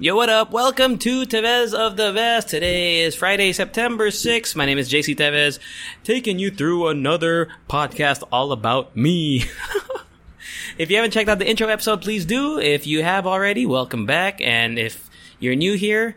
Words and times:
Yo, 0.00 0.16
what 0.16 0.28
up? 0.28 0.50
Welcome 0.50 0.98
to 0.98 1.22
Tevez 1.22 1.72
of 1.72 1.96
the 1.96 2.10
Vest. 2.10 2.48
Today 2.48 3.02
is 3.02 3.14
Friday, 3.14 3.52
September 3.52 4.08
6th. 4.08 4.56
My 4.56 4.66
name 4.66 4.76
is 4.76 4.90
JC 4.90 5.14
Tevez, 5.14 5.60
taking 6.02 6.40
you 6.40 6.50
through 6.50 6.88
another 6.88 7.48
podcast 7.70 8.24
all 8.32 8.50
about 8.50 8.96
me. 8.96 9.44
if 10.78 10.90
you 10.90 10.96
haven't 10.96 11.12
checked 11.12 11.28
out 11.28 11.38
the 11.38 11.48
intro 11.48 11.68
episode, 11.68 12.02
please 12.02 12.24
do. 12.24 12.58
If 12.58 12.88
you 12.88 13.04
have 13.04 13.24
already, 13.24 13.66
welcome 13.66 14.04
back. 14.04 14.40
And 14.40 14.80
if 14.80 15.08
you're 15.38 15.54
new 15.54 15.74
here, 15.74 16.16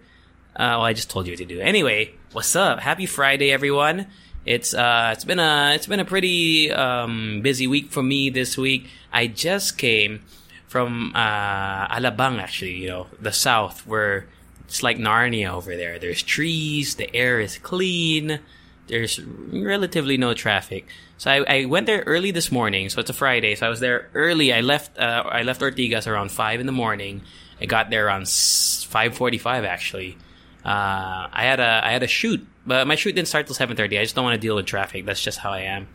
uh, 0.56 0.74
well, 0.74 0.82
I 0.82 0.94
just 0.94 1.12
told 1.12 1.28
you 1.28 1.34
what 1.34 1.38
to 1.38 1.46
do. 1.46 1.60
Anyway, 1.60 2.16
what's 2.32 2.56
up? 2.56 2.80
Happy 2.80 3.06
Friday, 3.06 3.52
everyone. 3.52 4.08
It's 4.44 4.74
uh, 4.74 5.12
it's 5.14 5.24
been 5.24 5.40
a 5.40 5.74
it's 5.76 5.86
been 5.86 6.00
a 6.00 6.06
pretty 6.06 6.72
um, 6.72 7.42
busy 7.44 7.68
week 7.68 7.92
for 7.92 8.02
me 8.02 8.32
this 8.32 8.58
week. 8.58 8.90
I 9.14 9.28
just 9.28 9.78
came 9.78 10.24
from 10.68 11.14
uh, 11.16 11.88
Alabang, 11.88 12.40
actually, 12.40 12.76
you 12.76 12.88
know, 12.88 13.08
the 13.20 13.32
south, 13.32 13.88
where 13.88 14.28
it's 14.66 14.84
like 14.84 14.98
Narnia 14.98 15.52
over 15.52 15.76
there. 15.76 15.98
There's 15.98 16.22
trees, 16.22 16.96
the 16.96 17.14
air 17.16 17.40
is 17.40 17.58
clean, 17.58 18.40
there's 18.88 19.20
relatively 19.20 20.18
no 20.18 20.34
traffic. 20.34 20.88
So 21.18 21.32
I, 21.32 21.62
I 21.62 21.66
went 21.66 21.88
there 21.88 22.04
early 22.06 22.32
this 22.32 22.52
morning. 22.52 22.90
So 22.90 23.00
it's 23.00 23.10
a 23.10 23.14
Friday. 23.14 23.56
So 23.56 23.66
I 23.66 23.70
was 23.70 23.80
there 23.80 24.10
early. 24.14 24.54
I 24.54 24.62
left 24.62 24.98
uh, 24.98 25.24
I 25.26 25.44
left 25.44 25.62
Ortigas 25.62 26.08
around 26.08 26.32
five 26.32 26.60
in 26.60 26.66
the 26.66 26.72
morning. 26.72 27.22
I 27.60 27.66
got 27.66 27.90
there 27.90 28.08
around 28.08 28.30
five 28.30 29.16
forty 29.16 29.38
five 29.38 29.66
actually. 29.66 30.18
Uh, 30.64 31.28
I 31.32 31.44
had 31.44 31.60
a 31.60 31.82
I 31.84 31.92
had 31.92 32.04
a 32.04 32.08
shoot, 32.08 32.46
but 32.66 32.88
my 32.88 32.96
shoot 32.96 33.14
didn't 33.14 33.28
start 33.28 33.48
till 33.48 33.56
seven 33.56 33.76
thirty. 33.76 33.98
I 33.98 34.04
just 34.04 34.16
don't 34.16 34.24
want 34.24 34.36
to 34.36 34.46
deal 34.46 34.56
with 34.56 34.66
traffic. 34.66 35.06
That's 35.06 35.22
just 35.22 35.40
how 35.40 35.52
I 35.52 35.62
am. 35.62 35.88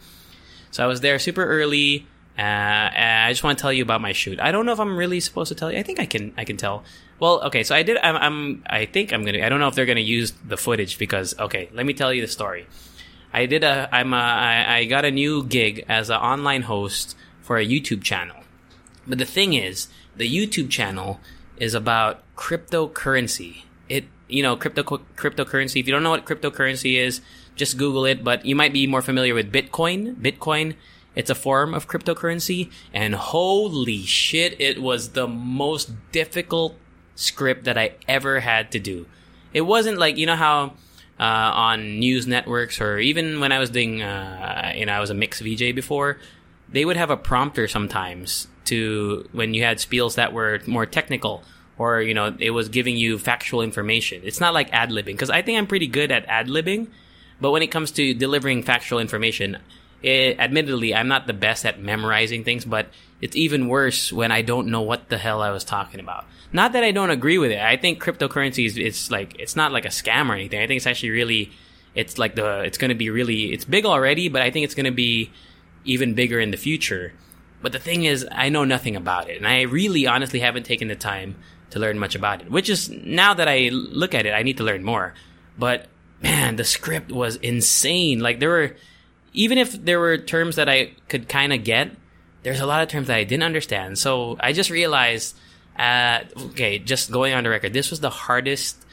So 0.71 0.83
I 0.83 0.87
was 0.87 1.01
there 1.01 1.19
super 1.19 1.45
early. 1.45 2.07
Uh, 2.39 2.43
I 2.43 3.27
just 3.31 3.45
want 3.45 3.59
to 3.59 3.63
tell 3.63 3.73
you 3.73 3.83
about 3.83 4.01
my 4.01 4.13
shoot. 4.13 4.41
I 4.41 4.53
don't 4.53 4.65
know 4.65 4.73
if 4.73 4.81
I'm 4.81 4.97
really 4.97 5.21
supposed 5.21 5.49
to 5.49 5.55
tell 5.55 5.71
you. 5.71 5.79
I 5.79 5.83
think 5.83 6.01
I 6.01 6.07
can. 6.07 6.33
I 6.37 6.45
can 6.45 6.57
tell. 6.57 6.83
Well, 7.19 7.43
okay. 7.45 7.63
So 7.63 7.75
I 7.75 7.83
did. 7.83 7.99
I'm. 7.99 8.17
I'm 8.17 8.65
I 8.67 8.87
think 8.87 9.13
I'm 9.13 9.25
gonna. 9.25 9.45
I 9.45 9.51
don't 9.51 9.61
know 9.61 9.69
if 9.69 9.75
they're 9.75 9.87
gonna 9.87 10.01
use 10.01 10.33
the 10.47 10.57
footage 10.57 10.97
because. 10.99 11.39
Okay, 11.39 11.69
let 11.75 11.85
me 11.85 11.93
tell 11.93 12.13
you 12.13 12.23
the 12.23 12.29
story. 12.29 12.67
I 13.35 13.45
did 13.45 13.65
a. 13.65 13.89
I'm. 13.93 14.15
A, 14.15 14.17
I, 14.17 14.77
I 14.79 14.85
got 14.87 15.05
a 15.05 15.11
new 15.11 15.45
gig 15.45 15.85
as 15.89 16.09
an 16.09 16.17
online 16.17 16.63
host 16.63 17.17
for 17.43 17.59
a 17.59 17.67
YouTube 17.67 18.03
channel. 18.03 18.37
But 19.07 19.19
the 19.19 19.27
thing 19.27 19.53
is, 19.53 19.89
the 20.17 20.29
YouTube 20.29 20.71
channel 20.71 21.21
is 21.59 21.75
about 21.75 22.23
cryptocurrency. 22.35 23.65
It. 23.91 24.07
You 24.29 24.43
know, 24.43 24.57
crypto 24.57 24.83
cryptocurrency. 24.83 25.81
If 25.81 25.87
you 25.87 25.93
don't 25.93 26.03
know 26.03 26.11
what 26.11 26.25
cryptocurrency 26.25 26.99
is, 26.99 27.21
just 27.57 27.77
Google 27.77 28.07
it. 28.07 28.25
But 28.25 28.47
you 28.47 28.57
might 28.57 28.73
be 28.73 28.87
more 28.87 29.03
familiar 29.03 29.35
with 29.35 29.53
Bitcoin. 29.53 30.15
Bitcoin 30.15 30.77
it's 31.15 31.31
a 31.31 31.35
form 31.35 31.75
of 31.75 31.89
cryptocurrency, 31.89 32.71
and 32.93 33.15
holy 33.15 34.03
shit, 34.03 34.61
it 34.61 34.81
was 34.81 35.11
the 35.11 35.29
most 35.29 35.93
difficult 36.13 36.77
script 37.15 37.65
that 37.65 37.77
I 37.77 37.95
ever 38.09 38.41
had 38.41 38.73
to 38.73 38.79
do. 38.79 39.07
It 39.53 39.63
wasn't 39.63 39.99
like, 39.99 40.17
you 40.17 40.27
know 40.27 40.37
how 40.37 40.73
uh, 41.21 41.53
on 41.55 42.01
news 42.01 42.27
networks 42.27 42.81
or 42.81 42.99
even 42.99 43.41
when 43.41 43.53
I 43.53 43.59
was 43.59 43.71
doing, 43.71 44.03
uh, 44.03 44.73
you 44.75 44.87
know, 44.87 44.93
I 44.93 45.01
was 45.01 45.11
a 45.11 45.15
mix 45.15 45.41
VJ 45.41 45.75
before, 45.75 46.19
they 46.69 46.85
would 46.85 46.97
have 46.97 47.11
a 47.11 47.17
prompter 47.17 47.69
sometimes 47.69 48.49
to 48.65 49.29
when 49.33 49.55
you 49.55 49.63
had 49.63 49.79
spiels 49.79 50.15
that 50.17 50.33
were 50.33 50.61
more 50.67 50.87
technical 50.87 51.45
or, 51.79 52.01
you 52.01 52.15
know, 52.15 52.35
it 52.39 52.51
was 52.51 52.69
giving 52.69 52.97
you 52.97 53.19
factual 53.19 53.63
information. 53.63 54.23
It's 54.25 54.41
not 54.41 54.55
like 54.55 54.73
ad 54.73 54.91
libbing 54.91 55.07
because 55.07 55.31
I 55.31 55.43
think 55.43 55.59
I'm 55.59 55.67
pretty 55.67 55.87
good 55.87 56.11
at 56.11 56.25
ad 56.27 56.49
libbing, 56.49 56.89
but 57.41 57.51
when 57.51 57.63
it 57.63 57.69
comes 57.69 57.91
to 57.93 58.15
delivering 58.15 58.63
factual 58.63 58.99
information, 58.99 59.59
it, 60.03 60.39
admittedly, 60.39 60.95
I'm 60.95 61.09
not 61.09 61.27
the 61.27 61.33
best 61.33 61.65
at 61.65 61.81
memorizing 61.81 62.45
things, 62.45 62.65
but 62.65 62.89
it's 63.21 63.37
even 63.37 63.69
worse 63.69 64.13
when 64.13 64.33
I 64.33 64.43
don't 64.43 64.69
know 64.69 64.83
what 64.83 65.09
the 65.09 65.19
hell 65.19 65.43
I 65.43 65.51
was 65.51 65.65
talking 65.65 66.01
about. 66.01 66.25
Not 66.53 66.73
that 66.73 66.85
I 66.85 66.91
don't 66.91 67.11
agree 67.11 67.39
with 67.39 67.53
it. 67.53 67.61
I 67.61 67.77
think 67.77 68.03
cryptocurrency 68.03 68.67
is 68.67 68.77
it's 68.77 69.11
like 69.11 69.39
it's 69.39 69.57
not 69.57 69.73
like 69.73 69.85
a 69.85 69.89
scam 69.89 70.29
or 70.29 70.35
anything. 70.35 70.61
I 70.61 70.67
think 70.67 70.79
it's 70.79 70.87
actually 70.87 71.11
really 71.11 71.53
it's 71.95 72.19
like 72.19 72.35
the 72.35 72.61
it's 72.61 72.79
going 72.79 72.91
to 72.91 72.95
be 72.95 73.11
really 73.11 73.53
it's 73.53 73.65
big 73.65 73.87
already, 73.87 74.29
but 74.29 74.43
I 74.43 74.51
think 74.51 74.65
it's 74.65 74.75
going 74.75 74.87
to 74.87 74.91
be 74.91 75.31
even 75.85 76.15
bigger 76.15 76.41
in 76.41 76.51
the 76.51 76.57
future. 76.57 77.13
But 77.63 77.73
the 77.73 77.79
thing 77.79 78.05
is, 78.05 78.27
I 78.31 78.49
know 78.49 78.65
nothing 78.65 78.97
about 78.97 79.31
it, 79.31 79.37
and 79.37 79.47
I 79.47 79.63
really 79.63 80.07
honestly 80.07 80.41
haven't 80.41 80.65
taken 80.65 80.89
the 80.89 80.97
time 80.97 81.37
to 81.71 81.79
learn 81.79 81.99
much 81.99 82.17
about 82.17 82.43
it. 82.43 82.51
Which 82.51 82.69
is 82.69 82.91
now 82.91 83.35
that 83.35 83.49
I 83.49 83.69
look 83.71 84.15
at 84.15 84.27
it, 84.27 84.33
I 84.33 84.43
need 84.43 84.57
to 84.57 84.65
learn 84.65 84.83
more. 84.83 85.15
But 85.57 85.87
man, 86.21 86.57
the 86.57 86.65
script 86.65 87.13
was 87.13 87.37
insane. 87.37 88.19
Like 88.19 88.41
there 88.41 88.51
were 88.51 88.77
even 89.33 89.59
if 89.59 89.73
there 89.85 89.99
were 90.01 90.19
terms 90.19 90.57
that 90.57 90.69
I 90.69 90.93
could 91.09 91.29
kind 91.29 91.53
of 91.53 91.65
get, 91.65 91.91
there's 92.43 92.61
a 92.61 92.67
lot 92.67 92.83
of 92.83 92.89
terms 92.89 93.07
that 93.07 93.17
I 93.17 93.25
didn't 93.25 93.45
understand. 93.45 93.99
So 93.99 94.37
I 94.41 94.53
just 94.53 94.71
realized, 94.71 95.37
uh, 95.79 96.21
okay, 96.37 96.79
just 96.79 97.11
going 97.11 97.35
on 97.35 97.45
the 97.45 97.51
record, 97.51 97.73
this 97.73 97.91
was 97.91 98.01
the 98.01 98.11
hardest 98.11 98.85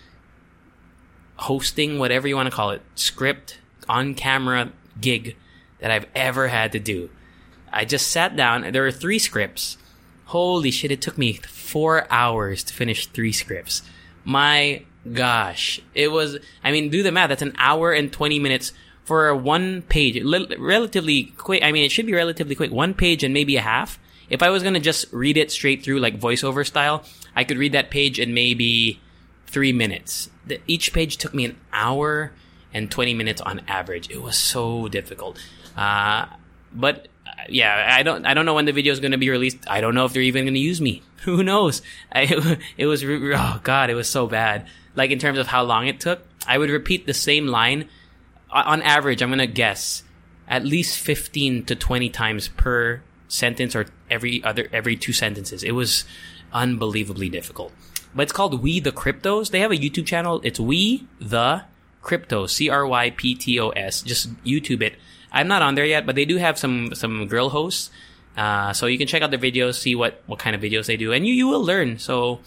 hosting, 1.36 2.00
whatever 2.00 2.28
you 2.28 2.36
want 2.36 2.50
to 2.50 2.56
call 2.56 2.72
it, 2.72 2.82
script 2.96 3.60
on 3.88 4.14
camera 4.14 4.72
gig 5.00 5.36
that 5.80 5.92
I've 5.92 6.06
ever 6.16 6.48
had 6.48 6.72
to 6.74 6.80
do. 6.80 7.10
I 7.72 7.86
just 7.86 8.08
sat 8.08 8.36
down. 8.36 8.72
There 8.72 8.84
were 8.84 8.92
three 8.92 9.20
scripts. 9.20 9.78
Holy 10.26 10.72
shit! 10.72 10.92
It 10.92 11.02
took 11.02 11.18
me 11.18 11.34
four 11.34 12.06
hours 12.12 12.64
to 12.66 12.74
finish 12.74 13.08
three 13.08 13.32
scripts. 13.32 13.82
My 14.24 14.84
gosh, 15.12 15.82
it 15.96 16.10
was. 16.12 16.38
I 16.64 16.72
mean, 16.72 16.90
do 16.90 17.04
the 17.04 17.12
math. 17.12 17.30
That's 17.30 17.42
an 17.42 17.56
hour 17.58 17.94
and 17.94 18.12
twenty 18.12 18.38
minutes 18.38 18.74
for 19.06 19.34
one 19.36 19.82
page, 19.84 20.22
relatively 20.24 21.24
quick. 21.38 21.64
I 21.64 21.72
mean, 21.72 21.84
it 21.84 21.92
should 21.92 22.06
be 22.06 22.14
relatively 22.14 22.56
quick. 22.56 22.72
One 22.72 22.94
page 22.94 23.24
and 23.24 23.34
maybe 23.34 23.58
a 23.58 23.62
half. 23.62 24.00
If 24.30 24.44
I 24.44 24.50
was 24.50 24.62
gonna 24.62 24.80
just 24.80 25.12
read 25.12 25.38
it 25.38 25.52
straight 25.52 25.84
through, 25.84 26.00
like 26.00 26.20
voiceover 26.20 26.66
style, 26.66 27.04
I 27.36 27.44
could 27.44 27.58
read 27.58 27.72
that 27.72 27.90
page 27.90 28.20
in 28.20 28.34
maybe 28.34 29.00
three 29.48 29.74
minutes. 29.74 30.30
The, 30.46 30.62
each 30.68 30.94
page 30.94 31.18
took 31.18 31.34
me 31.34 31.46
an 31.46 31.58
hour 31.74 32.32
and 32.74 32.90
20 32.90 33.14
minutes 33.14 33.42
on 33.42 33.62
average. 33.68 34.10
It 34.10 34.22
was 34.22 34.38
so 34.38 34.88
difficult. 34.88 35.40
Uh, 35.76 36.28
but 36.74 37.08
uh, 37.26 37.32
yeah, 37.50 37.96
I 37.98 38.04
don't, 38.04 38.26
I 38.26 38.34
don't 38.34 38.46
know 38.46 38.54
when 38.54 38.66
the 38.66 38.72
video 38.72 38.94
is 38.94 39.00
going 39.00 39.12
to 39.12 39.18
be 39.18 39.30
released. 39.30 39.58
I 39.68 39.82
don't 39.82 39.96
know 39.96 40.06
if 40.06 40.14
they're 40.14 40.22
even 40.22 40.46
going 40.46 40.54
to 40.54 40.60
use 40.60 40.80
me. 40.80 41.02
Who 41.24 41.44
knows? 41.44 41.82
I, 42.12 42.58
it 42.78 42.86
was, 42.86 43.04
oh 43.04 43.60
god, 43.64 43.90
it 43.90 43.96
was 43.96 44.08
so 44.08 44.28
bad. 44.28 44.68
Like 44.96 45.12
in 45.12 45.20
terms 45.20 45.40
of 45.40 45.48
how 45.48 45.64
long 45.64 45.88
it 45.88 46.00
took, 46.00 46.22
I 46.48 46.58
would 46.58 46.70
repeat 46.70 47.06
the 47.06 47.14
same 47.14 47.48
line 47.48 47.90
on 48.52 48.82
average, 48.82 49.22
I'm 49.22 49.30
gonna 49.30 49.48
guess 49.48 50.04
at 50.48 50.66
least 50.66 51.00
15 51.00 51.66
to 51.66 51.76
20 51.76 52.10
times 52.10 52.48
per 52.48 53.02
sentence 53.28 53.76
or 53.76 53.86
every 54.10 54.44
other 54.44 54.68
every 54.74 54.96
two 54.96 55.14
sentences. 55.14 55.64
It 55.64 55.72
was 55.72 56.06
unbelievably 56.52 57.30
difficult. 57.30 57.72
But 58.14 58.24
it's 58.24 58.32
called 58.32 58.62
We 58.62 58.80
the 58.80 58.92
Cryptos. 58.92 59.52
They 59.52 59.60
have 59.60 59.72
a 59.72 59.78
YouTube 59.78 60.08
channel. 60.08 60.42
It's 60.44 60.60
We 60.60 61.08
the 61.20 61.64
Cryptos. 62.04 62.50
C 62.50 62.70
R 62.70 62.86
Y 62.86 63.12
P 63.12 63.36
T 63.36 63.60
O 63.60 63.70
S. 63.70 64.02
Just 64.02 64.34
YouTube 64.44 64.82
it. 64.82 64.96
I'm 65.32 65.48
not 65.48 65.62
on 65.62 65.76
there 65.76 65.86
yet, 65.86 66.06
but 66.08 66.16
they 66.16 66.26
do 66.26 66.38
have 66.38 66.58
some 66.58 66.94
some 66.96 67.28
girl 67.28 67.50
hosts. 67.50 67.92
Uh, 68.36 68.74
so 68.74 68.86
you 68.86 68.98
can 68.98 69.08
check 69.08 69.22
out 69.22 69.32
the 69.32 69.38
videos, 69.38 69.76
see 69.76 69.96
what 69.96 70.24
what 70.26 70.40
kind 70.40 70.56
of 70.56 70.62
videos 70.62 70.88
they 70.88 70.98
do, 70.98 71.12
and 71.14 71.28
you 71.28 71.34
you 71.34 71.48
will 71.48 71.64
learn. 71.64 72.00
So 72.00 72.40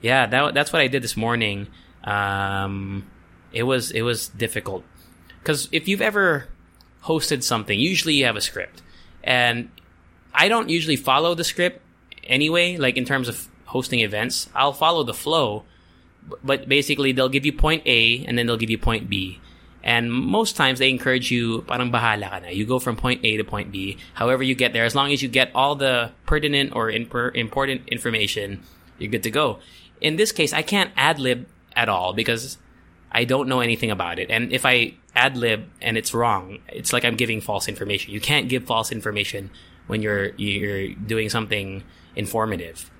yeah, 0.00 0.26
that 0.26 0.54
that's 0.54 0.72
what 0.72 0.82
I 0.82 0.86
did 0.86 1.02
this 1.02 1.16
morning. 1.16 1.66
Um, 2.04 3.06
it 3.52 3.64
was 3.64 3.90
it 3.90 4.02
was 4.02 4.28
difficult 4.28 4.84
because 5.42 5.68
if 5.72 5.88
you've 5.88 6.00
ever 6.00 6.46
hosted 7.04 7.42
something, 7.42 7.78
usually 7.78 8.14
you 8.14 8.24
have 8.26 8.36
a 8.36 8.40
script. 8.40 8.80
And 9.24 9.70
I 10.32 10.48
don't 10.48 10.68
usually 10.68 10.96
follow 10.96 11.34
the 11.34 11.44
script 11.44 11.82
anyway, 12.24 12.76
like 12.76 12.96
in 12.96 13.04
terms 13.04 13.28
of 13.28 13.48
hosting 13.66 14.00
events. 14.00 14.48
I'll 14.54 14.72
follow 14.72 15.02
the 15.02 15.14
flow, 15.14 15.64
but 16.44 16.68
basically 16.68 17.12
they'll 17.12 17.28
give 17.28 17.44
you 17.44 17.52
point 17.52 17.82
A 17.86 18.24
and 18.24 18.38
then 18.38 18.46
they'll 18.46 18.56
give 18.56 18.70
you 18.70 18.78
point 18.78 19.10
B. 19.10 19.40
And 19.82 20.12
most 20.12 20.54
times 20.54 20.78
they 20.78 20.90
encourage 20.90 21.32
you, 21.32 21.62
parang 21.62 21.90
bahala 21.90 22.30
ka 22.30 22.38
na. 22.38 22.48
You 22.48 22.64
go 22.64 22.78
from 22.78 22.94
point 22.94 23.24
A 23.24 23.36
to 23.36 23.42
point 23.44 23.72
B, 23.72 23.98
however 24.14 24.44
you 24.44 24.54
get 24.54 24.72
there. 24.72 24.84
As 24.84 24.94
long 24.94 25.12
as 25.12 25.22
you 25.22 25.28
get 25.28 25.50
all 25.56 25.74
the 25.74 26.12
pertinent 26.24 26.76
or 26.76 26.90
imper- 26.90 27.34
important 27.34 27.88
information, 27.88 28.62
you're 28.98 29.10
good 29.10 29.24
to 29.24 29.30
go. 29.30 29.58
In 30.00 30.14
this 30.14 30.30
case, 30.30 30.52
I 30.52 30.62
can't 30.62 30.92
ad 30.96 31.18
lib 31.18 31.48
at 31.74 31.88
all 31.88 32.12
because 32.12 32.58
I 33.12 33.24
don't 33.24 33.48
know 33.48 33.60
anything 33.60 33.90
about 33.90 34.18
it. 34.18 34.30
And 34.30 34.52
if 34.52 34.64
I 34.64 34.94
ad 35.14 35.36
lib 35.36 35.68
and 35.80 35.98
it's 35.98 36.14
wrong, 36.14 36.58
it's 36.68 36.92
like 36.92 37.04
I'm 37.04 37.16
giving 37.16 37.40
false 37.40 37.68
information. 37.68 38.12
You 38.12 38.20
can't 38.20 38.48
give 38.48 38.64
false 38.64 38.90
information 38.90 39.50
when 39.86 40.00
you're 40.02 40.30
you're 40.36 40.94
doing 40.94 41.28
something 41.28 41.84
informative. 42.16 42.90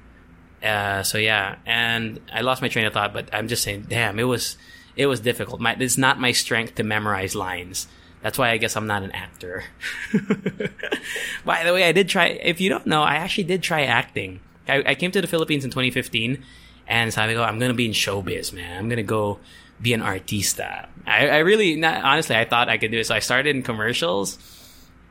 Uh, 0.62 1.03
so 1.03 1.19
yeah, 1.19 1.56
and 1.67 2.20
I 2.32 2.43
lost 2.43 2.62
my 2.62 2.69
train 2.69 2.85
of 2.87 2.93
thought, 2.93 3.12
but 3.12 3.31
I'm 3.32 3.49
just 3.49 3.64
saying, 3.64 3.87
damn, 3.88 4.19
it 4.19 4.25
was 4.25 4.56
it 4.94 5.06
was 5.06 5.20
difficult. 5.20 5.61
My, 5.61 5.76
it's 5.79 5.99
not 5.99 6.20
my 6.20 6.32
strength 6.32 6.75
to 6.76 6.85
memorize 6.85 7.35
lines. 7.35 7.88
That's 8.23 8.38
why 8.38 8.50
I 8.50 8.59
guess 8.59 8.76
I'm 8.76 8.87
not 8.87 9.03
an 9.03 9.11
actor. 9.12 9.64
By 11.44 11.64
the 11.64 11.73
way, 11.73 11.85
I 11.85 11.93
did 11.93 12.09
try. 12.09 12.26
If 12.26 12.61
you 12.61 12.69
don't 12.69 12.87
know, 12.87 13.03
I 13.03 13.17
actually 13.17 13.44
did 13.44 13.62
try 13.62 13.82
acting. 13.82 14.41
I, 14.69 14.82
I 14.87 14.94
came 14.94 15.11
to 15.11 15.20
the 15.20 15.26
Philippines 15.26 15.64
in 15.64 15.70
2015, 15.70 16.44
and 16.87 17.12
so 17.12 17.23
I 17.23 17.32
go, 17.32 17.43
I'm 17.43 17.59
gonna 17.59 17.75
be 17.75 17.87
in 17.87 17.93
showbiz, 17.93 18.53
man. 18.53 18.79
I'm 18.79 18.88
gonna 18.88 19.03
go 19.03 19.41
be 19.81 19.93
an 19.93 20.01
artista. 20.01 20.89
I, 21.07 21.29
I 21.29 21.39
really, 21.39 21.77
not, 21.77 22.05
honestly, 22.05 22.37
I 22.37 22.45
thought 22.45 22.69
I 22.69 22.79
could 22.79 22.91
do 22.91 22.99
it. 22.99 23.07
So 23.07 23.15
I 23.15 23.19
started 23.19 23.55
in 23.57 23.63
commercials, 23.63 24.39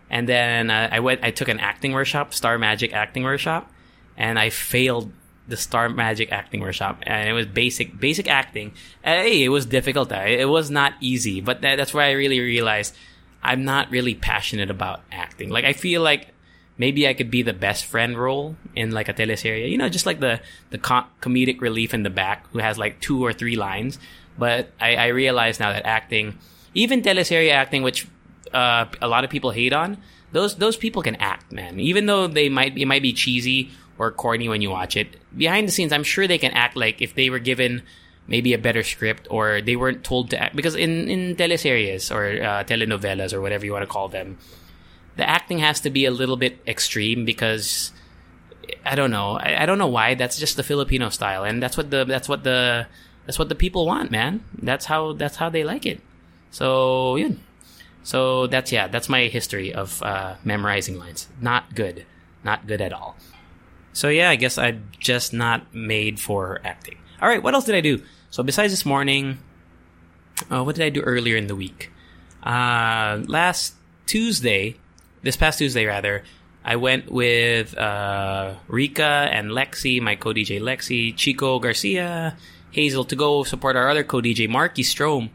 and 0.10 0.28
then 0.28 0.69
uh, 0.69 0.90
I 0.92 1.00
went. 1.00 1.24
I 1.24 1.31
took 1.31 1.48
an 1.48 1.60
acting 1.60 1.94
workshop, 1.94 2.34
Star 2.34 2.58
Magic 2.58 2.94
acting 2.94 3.24
workshop, 3.24 3.72
and 4.18 4.40
I 4.40 4.50
failed 4.50 5.12
the 5.48 5.58
Star 5.58 5.90
Magic 5.90 6.31
acting 6.31 6.62
workshop, 6.62 7.00
and 7.04 7.28
it 7.28 7.34
was 7.34 7.46
basic 7.46 8.00
basic 8.00 8.28
acting. 8.30 8.74
Hey, 9.04 9.44
it 9.44 9.50
was 9.50 9.66
difficult. 9.66 10.12
It 10.12 10.48
was 10.48 10.69
not 10.69 10.94
easy, 11.02 11.42
but 11.42 11.62
that, 11.62 11.75
that's 11.78 11.94
where 11.94 12.06
I 12.06 12.12
really 12.12 12.40
realized 12.40 12.96
I'm 13.44 13.66
not 13.66 13.90
really 13.92 14.16
passionate 14.16 14.69
about 14.69 15.02
acting. 15.12 15.50
Like 15.50 15.66
I 15.66 15.74
feel 15.74 16.02
like 16.02 16.30
maybe 16.78 17.08
I 17.08 17.13
could 17.13 17.30
be 17.30 17.42
the 17.42 17.54
best 17.54 17.86
friend 17.86 18.18
role 18.18 18.56
in 18.75 18.92
like 18.92 19.10
a 19.10 19.13
teleserie. 19.13 19.69
You 19.69 19.78
know, 19.78 19.90
just 19.90 20.06
like 20.06 20.19
the 20.19 20.42
the 20.69 20.78
co- 20.78 21.08
comedic 21.22 21.62
relief 21.62 21.94
in 21.94 22.04
the 22.04 22.10
back 22.10 22.48
who 22.52 22.60
has 22.60 22.78
like 22.78 23.00
two 23.00 23.24
or 23.24 23.34
three 23.34 23.56
lines. 23.56 24.00
But 24.38 24.72
I, 24.80 24.95
I 24.95 25.07
realize 25.07 25.60
now 25.60 25.72
that 25.72 25.86
acting, 25.86 26.38
even 26.74 27.01
teleserie 27.01 27.51
acting, 27.51 27.83
which 27.83 28.07
uh, 28.54 28.86
a 29.01 29.07
lot 29.07 29.24
of 29.24 29.30
people 29.30 29.51
hate 29.51 29.74
on, 29.74 29.98
those 30.31 30.56
those 30.56 30.78
people 30.78 31.01
can 31.01 31.16
act, 31.16 31.51
man. 31.51 31.80
Even 31.80 32.06
though 32.06 32.28
they 32.28 32.50
might 32.50 32.78
it 32.78 32.86
might 32.86 33.01
be 33.01 33.13
cheesy 33.13 33.72
or 33.98 34.12
corny 34.12 34.50
when 34.50 34.62
you 34.62 34.69
watch 34.69 34.95
it. 34.98 35.16
Behind 35.38 35.68
the 35.68 35.72
scenes, 35.72 35.92
I'm 35.92 36.04
sure 36.04 36.28
they 36.28 36.38
can 36.38 36.51
act 36.51 36.75
like 36.75 37.01
if 37.01 37.13
they 37.13 37.30
were 37.30 37.39
given 37.39 37.83
maybe 38.28 38.54
a 38.54 38.57
better 38.57 38.83
script 38.83 39.28
or 39.30 39.62
they 39.62 39.75
weren't 39.75 40.04
told 40.04 40.30
to 40.31 40.42
act. 40.42 40.56
Because 40.56 40.75
in, 40.75 41.10
in 41.10 41.36
teleseries 41.36 42.13
or 42.13 42.42
uh, 42.42 42.63
telenovelas 42.63 43.34
or 43.34 43.42
whatever 43.42 43.66
you 43.66 43.74
want 43.74 43.84
to 43.84 43.88
call 43.88 44.07
them, 44.07 44.38
the 45.18 45.30
acting 45.30 45.60
has 45.60 45.81
to 45.81 45.89
be 45.89 46.06
a 46.06 46.12
little 46.12 46.38
bit 46.38 46.60
extreme 46.66 47.25
because 47.25 47.92
I 48.86 48.95
don't 48.95 49.12
know. 49.12 49.38
I, 49.38 49.63
I 49.63 49.66
don't 49.66 49.77
know 49.77 49.88
why. 49.88 50.16
That's 50.16 50.39
just 50.39 50.57
the 50.57 50.63
Filipino 50.63 51.10
style, 51.10 51.44
and 51.44 51.62
that's 51.62 51.77
what 51.77 51.92
the 51.92 52.06
that's 52.06 52.30
what 52.30 52.44
the 52.44 52.88
that's 53.25 53.39
what 53.39 53.50
the 53.50 53.56
people 53.56 53.85
want, 53.85 54.12
man. 54.12 54.44
That's 54.62 54.85
how 54.85 55.13
that's 55.13 55.38
how 55.38 55.50
they 55.50 55.63
like 55.63 55.85
it. 55.85 56.01
So 56.51 57.15
yeah. 57.15 57.29
So 58.03 58.47
that's 58.47 58.71
yeah. 58.71 58.88
That's 58.88 59.09
my 59.09 59.27
history 59.27 59.73
of 59.73 60.01
uh, 60.01 60.35
memorizing 60.44 60.97
lines. 60.97 61.27
Not 61.39 61.75
good. 61.75 62.06
Not 62.44 62.68
good 62.68 62.81
at 62.81 62.94
all. 62.94 63.15
So 63.94 64.09
yeah, 64.09 64.29
I 64.29 64.35
guess 64.35 64.57
I'm 64.57 64.89
just 65.00 65.33
not 65.33 65.73
made 65.73 66.19
for 66.19 66.59
acting. 66.63 66.97
All 67.21 67.27
right, 67.27 67.44
what 67.44 67.53
else 67.53 67.65
did 67.65 67.75
I 67.75 67.81
do? 67.81 68.01
So 68.29 68.41
besides 68.41 68.73
this 68.73 68.85
morning, 68.85 69.38
uh, 70.50 70.63
what 70.63 70.75
did 70.75 70.85
I 70.85 70.89
do 70.89 71.01
earlier 71.01 71.35
in 71.35 71.47
the 71.47 71.56
week? 71.56 71.91
Uh, 72.41 73.21
last 73.27 73.75
Tuesday, 74.07 74.77
this 75.21 75.35
past 75.35 75.59
Tuesday 75.59 75.85
rather, 75.85 76.24
I 76.63 76.77
went 76.77 77.12
with 77.12 77.77
uh, 77.77 78.56
Rika 78.67 79.29
and 79.31 79.51
Lexi, 79.51 80.01
my 80.01 80.15
co-DJ 80.15 80.62
Lexi, 80.62 81.15
Chico 81.15 81.59
Garcia, 81.59 82.38
Hazel 82.71 83.03
to 83.06 83.15
go 83.15 83.44
support 83.44 83.75
our 83.75 83.89
other 83.89 84.03
co-DJ 84.03 84.50
Marky 84.50 84.83
Strom 84.83 85.29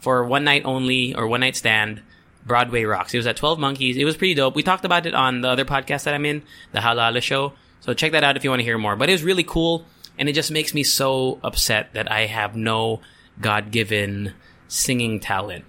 for 0.00 0.24
one 0.24 0.44
night 0.44 0.62
only 0.64 1.14
or 1.14 1.26
one 1.26 1.40
night 1.40 1.56
stand. 1.56 2.02
Broadway 2.46 2.84
Rocks. 2.84 3.12
It 3.12 3.18
was 3.18 3.26
at 3.26 3.36
12 3.36 3.58
Monkeys. 3.58 3.96
It 3.96 4.04
was 4.04 4.16
pretty 4.16 4.34
dope. 4.34 4.54
We 4.54 4.62
talked 4.62 4.84
about 4.84 5.04
it 5.04 5.14
on 5.14 5.40
the 5.40 5.48
other 5.48 5.64
podcast 5.64 6.04
that 6.04 6.14
I'm 6.14 6.24
in, 6.24 6.42
the 6.72 6.78
Halala 6.78 7.20
Show. 7.20 7.54
So 7.80 7.92
check 7.92 8.12
that 8.12 8.22
out 8.22 8.36
if 8.36 8.44
you 8.44 8.50
want 8.50 8.60
to 8.60 8.64
hear 8.64 8.78
more. 8.78 8.94
But 8.94 9.08
it 9.08 9.12
was 9.12 9.24
really 9.24 9.42
cool, 9.42 9.84
and 10.18 10.28
it 10.28 10.32
just 10.32 10.52
makes 10.52 10.72
me 10.72 10.84
so 10.84 11.40
upset 11.42 11.92
that 11.94 12.10
I 12.10 12.26
have 12.26 12.54
no 12.54 13.00
God 13.40 13.72
given 13.72 14.32
singing 14.68 15.18
talent. 15.18 15.64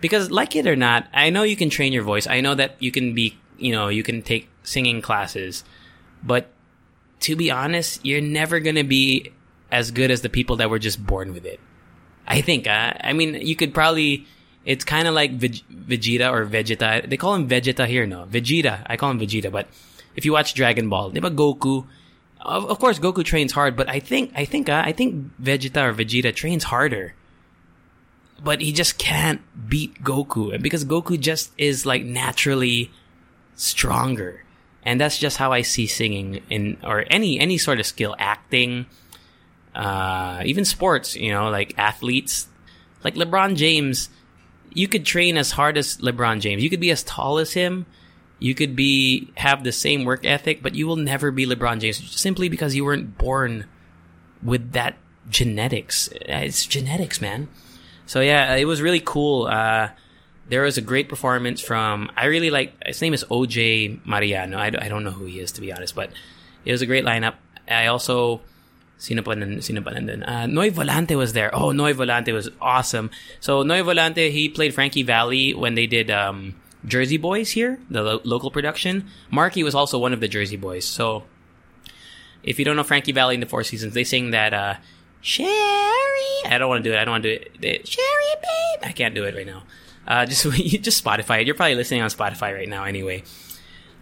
Because, 0.00 0.30
like 0.30 0.54
it 0.54 0.66
or 0.66 0.76
not, 0.76 1.08
I 1.12 1.30
know 1.30 1.42
you 1.42 1.56
can 1.56 1.70
train 1.70 1.92
your 1.92 2.04
voice. 2.04 2.26
I 2.26 2.40
know 2.40 2.54
that 2.54 2.76
you 2.78 2.92
can 2.92 3.14
be, 3.14 3.36
you 3.56 3.72
know, 3.72 3.88
you 3.88 4.02
can 4.02 4.22
take 4.22 4.48
singing 4.62 5.00
classes. 5.02 5.64
But 6.22 6.50
to 7.20 7.36
be 7.36 7.50
honest, 7.50 8.04
you're 8.04 8.20
never 8.20 8.60
going 8.60 8.76
to 8.76 8.84
be 8.84 9.32
as 9.70 9.90
good 9.90 10.10
as 10.10 10.22
the 10.22 10.28
people 10.28 10.56
that 10.56 10.70
were 10.70 10.78
just 10.78 11.04
born 11.04 11.32
with 11.32 11.44
it. 11.44 11.60
I 12.26 12.40
think, 12.40 12.66
uh, 12.66 12.94
I 13.00 13.12
mean, 13.12 13.34
you 13.34 13.56
could 13.56 13.72
probably, 13.72 14.26
it's 14.64 14.84
kind 14.84 15.08
of 15.08 15.14
like 15.14 15.38
Vegeta 15.38 16.30
or 16.30 16.44
Vegeta. 16.46 17.08
They 17.08 17.16
call 17.16 17.34
him 17.34 17.48
Vegeta 17.48 17.86
here, 17.86 18.06
no? 18.06 18.26
Vegeta. 18.26 18.82
I 18.86 18.96
call 18.96 19.10
him 19.10 19.20
Vegeta, 19.20 19.50
but 19.50 19.68
if 20.14 20.24
you 20.24 20.32
watch 20.32 20.54
Dragon 20.54 20.88
Ball, 20.88 21.10
diba 21.10 21.34
Goku, 21.34 21.86
of, 22.40 22.66
of 22.66 22.78
course 22.78 22.98
Goku 22.98 23.24
trains 23.24 23.52
hard, 23.52 23.76
but 23.76 23.88
I 23.88 24.00
think 24.00 24.32
I 24.34 24.44
think 24.44 24.68
uh, 24.68 24.82
I 24.84 24.92
think 24.92 25.30
Vegeta 25.40 25.88
or 25.88 25.94
Vegeta 25.94 26.34
trains 26.34 26.64
harder. 26.64 27.14
But 28.42 28.60
he 28.60 28.72
just 28.72 28.98
can't 28.98 29.40
beat 29.68 30.02
Goku, 30.04 30.54
and 30.54 30.62
because 30.62 30.84
Goku 30.84 31.18
just 31.18 31.52
is 31.58 31.84
like 31.84 32.04
naturally 32.04 32.90
stronger, 33.56 34.44
and 34.84 35.00
that's 35.00 35.18
just 35.18 35.38
how 35.38 35.52
I 35.52 35.62
see 35.62 35.86
singing 35.86 36.42
in 36.48 36.78
or 36.84 37.04
any 37.10 37.40
any 37.40 37.58
sort 37.58 37.80
of 37.80 37.86
skill, 37.86 38.14
acting, 38.18 38.86
uh, 39.78 40.42
even 40.44 40.66
sports. 40.66 41.16
You 41.16 41.32
know, 41.32 41.48
like 41.48 41.78
athletes, 41.78 42.48
like 43.02 43.14
LeBron 43.14 43.56
James. 43.56 44.10
You 44.70 44.86
could 44.86 45.06
train 45.06 45.38
as 45.38 45.52
hard 45.52 45.78
as 45.78 45.96
LeBron 45.96 46.40
James. 46.40 46.62
You 46.62 46.68
could 46.68 46.78
be 46.78 46.90
as 46.90 47.02
tall 47.02 47.38
as 47.38 47.54
him, 47.54 47.86
you 48.38 48.54
could 48.54 48.76
be 48.76 49.32
have 49.36 49.64
the 49.64 49.72
same 49.72 50.04
work 50.04 50.24
ethic, 50.24 50.62
but 50.62 50.74
you 50.74 50.86
will 50.86 50.96
never 50.96 51.30
be 51.30 51.46
LeBron 51.46 51.80
James 51.80 51.98
simply 52.18 52.48
because 52.48 52.74
you 52.74 52.84
weren't 52.84 53.18
born 53.18 53.66
with 54.42 54.72
that 54.72 54.96
genetics. 55.28 56.08
It's 56.12 56.64
genetics, 56.64 57.20
man. 57.20 57.48
So 58.06 58.20
yeah, 58.20 58.54
it 58.54 58.64
was 58.64 58.80
really 58.80 59.00
cool. 59.00 59.46
Uh, 59.46 59.88
there 60.48 60.62
was 60.62 60.78
a 60.78 60.80
great 60.80 61.08
performance 61.08 61.60
from. 61.60 62.10
I 62.16 62.26
really 62.26 62.50
like. 62.50 62.74
His 62.86 63.02
name 63.02 63.12
is 63.12 63.24
OJ 63.24 64.06
Mariano. 64.06 64.56
I, 64.56 64.66
I 64.66 64.88
don't 64.88 65.04
know 65.04 65.10
who 65.10 65.24
he 65.24 65.40
is 65.40 65.52
to 65.52 65.60
be 65.60 65.72
honest, 65.72 65.94
but 65.94 66.10
it 66.64 66.70
was 66.72 66.80
a 66.80 66.86
great 66.86 67.04
lineup. 67.04 67.34
I 67.66 67.86
also. 67.86 68.40
Sino 68.98 69.22
pa, 69.22 69.34
sino 69.60 69.80
pa 69.80 69.90
nandun? 69.94 70.26
Uh, 70.26 70.46
Noy 70.46 70.70
Volante 70.70 71.16
was 71.16 71.32
there. 71.32 71.54
Oh, 71.54 71.70
Noy 71.70 71.94
Volante 71.94 72.32
was 72.34 72.50
awesome. 72.60 73.10
So 73.38 73.62
Noy 73.62 73.82
Volante, 73.82 74.30
he 74.30 74.48
played 74.48 74.74
Frankie 74.74 75.04
Valli 75.04 75.54
when 75.54 75.74
they 75.76 75.86
did 75.86 76.10
um, 76.10 76.56
Jersey 76.84 77.16
Boys 77.16 77.50
here, 77.50 77.78
the 77.90 78.02
lo- 78.02 78.20
local 78.24 78.50
production. 78.50 79.06
Marky 79.30 79.62
was 79.62 79.74
also 79.74 79.98
one 79.98 80.12
of 80.12 80.20
the 80.20 80.26
Jersey 80.26 80.56
Boys. 80.56 80.84
So 80.84 81.24
if 82.42 82.58
you 82.58 82.64
don't 82.64 82.74
know 82.76 82.82
Frankie 82.82 83.12
Valli 83.12 83.34
in 83.34 83.40
the 83.40 83.46
Four 83.46 83.62
Seasons, 83.62 83.94
they 83.94 84.02
sing 84.04 84.32
that 84.32 84.52
uh, 84.52 84.74
Sherry. 85.20 85.48
I 86.46 86.56
don't 86.58 86.68
want 86.68 86.82
to 86.82 86.90
do 86.90 86.94
it. 86.94 86.98
I 86.98 87.04
don't 87.04 87.12
want 87.12 87.24
to 87.24 87.38
do 87.38 87.68
it. 87.68 87.86
Sherry, 87.86 88.34
babe. 88.42 88.82
I 88.82 88.92
can't 88.92 89.14
do 89.14 89.24
it 89.24 89.34
right 89.34 89.46
now. 89.46 89.62
Uh, 90.06 90.26
just 90.26 90.42
just 90.82 91.04
Spotify. 91.04 91.44
You're 91.44 91.54
probably 91.54 91.74
listening 91.76 92.02
on 92.02 92.10
Spotify 92.10 92.54
right 92.54 92.68
now, 92.68 92.84
anyway. 92.84 93.22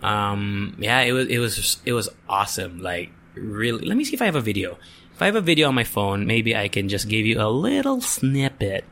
Um, 0.03 0.77
yeah, 0.79 1.01
it 1.01 1.13
was 1.13 1.29
it 1.29 1.39
was 1.39 1.79
it 1.85 1.93
was 1.93 2.09
awesome. 2.29 2.81
Like 2.81 3.11
really. 3.37 3.87
Let 3.87 3.97
me 3.97 4.05
see 4.05 4.15
if 4.15 4.23
I 4.23 4.27
have 4.27 4.37
a 4.37 4.41
video. 4.41 4.79
If 5.15 5.23
I 5.23 5.27
have 5.27 5.37
a 5.37 5.41
video 5.41 5.69
on 5.69 5.75
my 5.75 5.85
phone, 5.85 6.27
maybe 6.27 6.57
I 6.57 6.69
can 6.69 6.89
just 6.89 7.09
give 7.09 7.25
you 7.25 7.41
a 7.41 7.49
little 7.49 8.01
snippet 8.01 8.85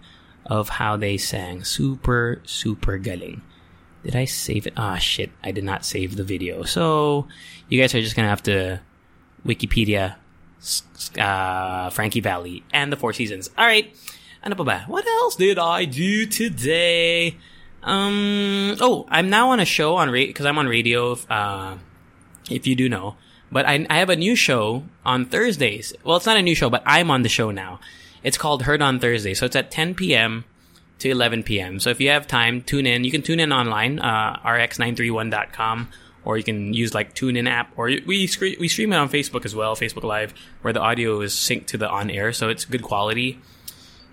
of 0.47 0.69
how 0.81 0.97
they 0.97 1.17
sang. 1.17 1.65
Super 1.65 2.41
super 2.45 2.99
galing. 2.99 3.43
Did 4.05 4.17
I 4.17 4.27
save 4.27 4.67
it? 4.67 4.75
Ah, 4.77 4.97
shit. 4.97 5.31
I 5.43 5.51
did 5.51 5.65
not 5.65 5.85
save 5.85 6.17
the 6.17 6.25
video. 6.25 6.63
So, 6.63 7.27
you 7.69 7.81
guys 7.81 7.95
are 7.95 8.01
just 8.01 8.15
gonna 8.15 8.29
have 8.29 8.43
to 8.45 8.81
Wikipedia 9.47 10.17
uh, 11.19 11.91
Frankie 11.91 12.21
Valli 12.21 12.65
and 12.73 12.93
the 12.93 12.97
Four 12.97 13.13
Seasons. 13.13 13.51
Alright. 13.59 13.95
Ano 14.43 14.55
pa 14.55 14.65
ba? 14.65 14.85
What 14.89 15.07
else 15.07 15.37
did 15.37 15.59
I 15.59 15.85
do 15.85 16.27
today? 16.27 17.37
Um, 17.83 18.77
oh, 18.81 19.07
I'm 19.09 19.29
now 19.29 19.51
on 19.51 19.61
a 19.61 19.65
show 19.65 19.97
on 19.97 20.11
radio, 20.11 20.33
cause 20.33 20.47
I'm 20.47 20.59
on 20.59 20.69
radio, 20.69 21.17
uh, 21.29 21.77
if 22.51 22.67
you 22.67 22.77
do 22.77 22.89
know. 22.89 23.17
But 23.55 23.65
I, 23.67 23.87
I 23.89 23.99
have 24.01 24.11
a 24.11 24.17
new 24.17 24.35
show 24.35 24.83
on 25.07 25.27
Thursdays. 25.27 25.95
Well, 26.03 26.17
it's 26.17 26.27
not 26.27 26.37
a 26.37 26.43
new 26.43 26.57
show, 26.57 26.69
but 26.69 26.83
I'm 26.85 27.11
on 27.11 27.23
the 27.23 27.29
show 27.31 27.51
now. 27.51 27.79
It's 28.23 28.37
called 28.37 28.65
Heard 28.65 28.83
on 28.83 28.99
Thursday. 28.99 29.33
So 29.33 29.47
it's 29.47 29.55
at 29.55 29.71
10 29.71 29.95
p.m 29.95 30.45
to 31.05 31.11
11 31.11 31.43
p.m. 31.43 31.81
So 31.81 31.91
if 31.91 32.01
you 32.01 32.09
have 32.11 32.27
time, 32.27 32.63
tune 32.63 32.87
in. 32.87 33.05
You 33.05 33.11
can 33.11 33.23
tune 33.23 33.41
in 33.41 33.53
online, 33.53 33.99
uh, 33.99 34.39
rx931.com, 34.45 35.89
or 36.25 36.39
you 36.39 36.45
can 36.45 36.73
use 36.73 36.95
like 36.95 37.15
TuneIn 37.15 37.49
app, 37.49 37.73
or 37.77 37.87
we 37.87 38.03
we 38.07 38.69
stream 38.69 38.93
it 38.93 38.97
on 38.97 39.09
Facebook 39.09 39.45
as 39.45 39.55
well, 39.55 39.77
Facebook 39.77 40.05
Live, 40.05 40.33
where 40.63 40.73
the 40.73 40.81
audio 40.81 41.21
is 41.21 41.35
synced 41.35 41.67
to 41.67 41.79
the 41.79 41.89
on 41.89 42.11
air, 42.11 42.33
so 42.33 42.49
it's 42.49 42.65
good 42.65 42.83
quality. 42.83 43.39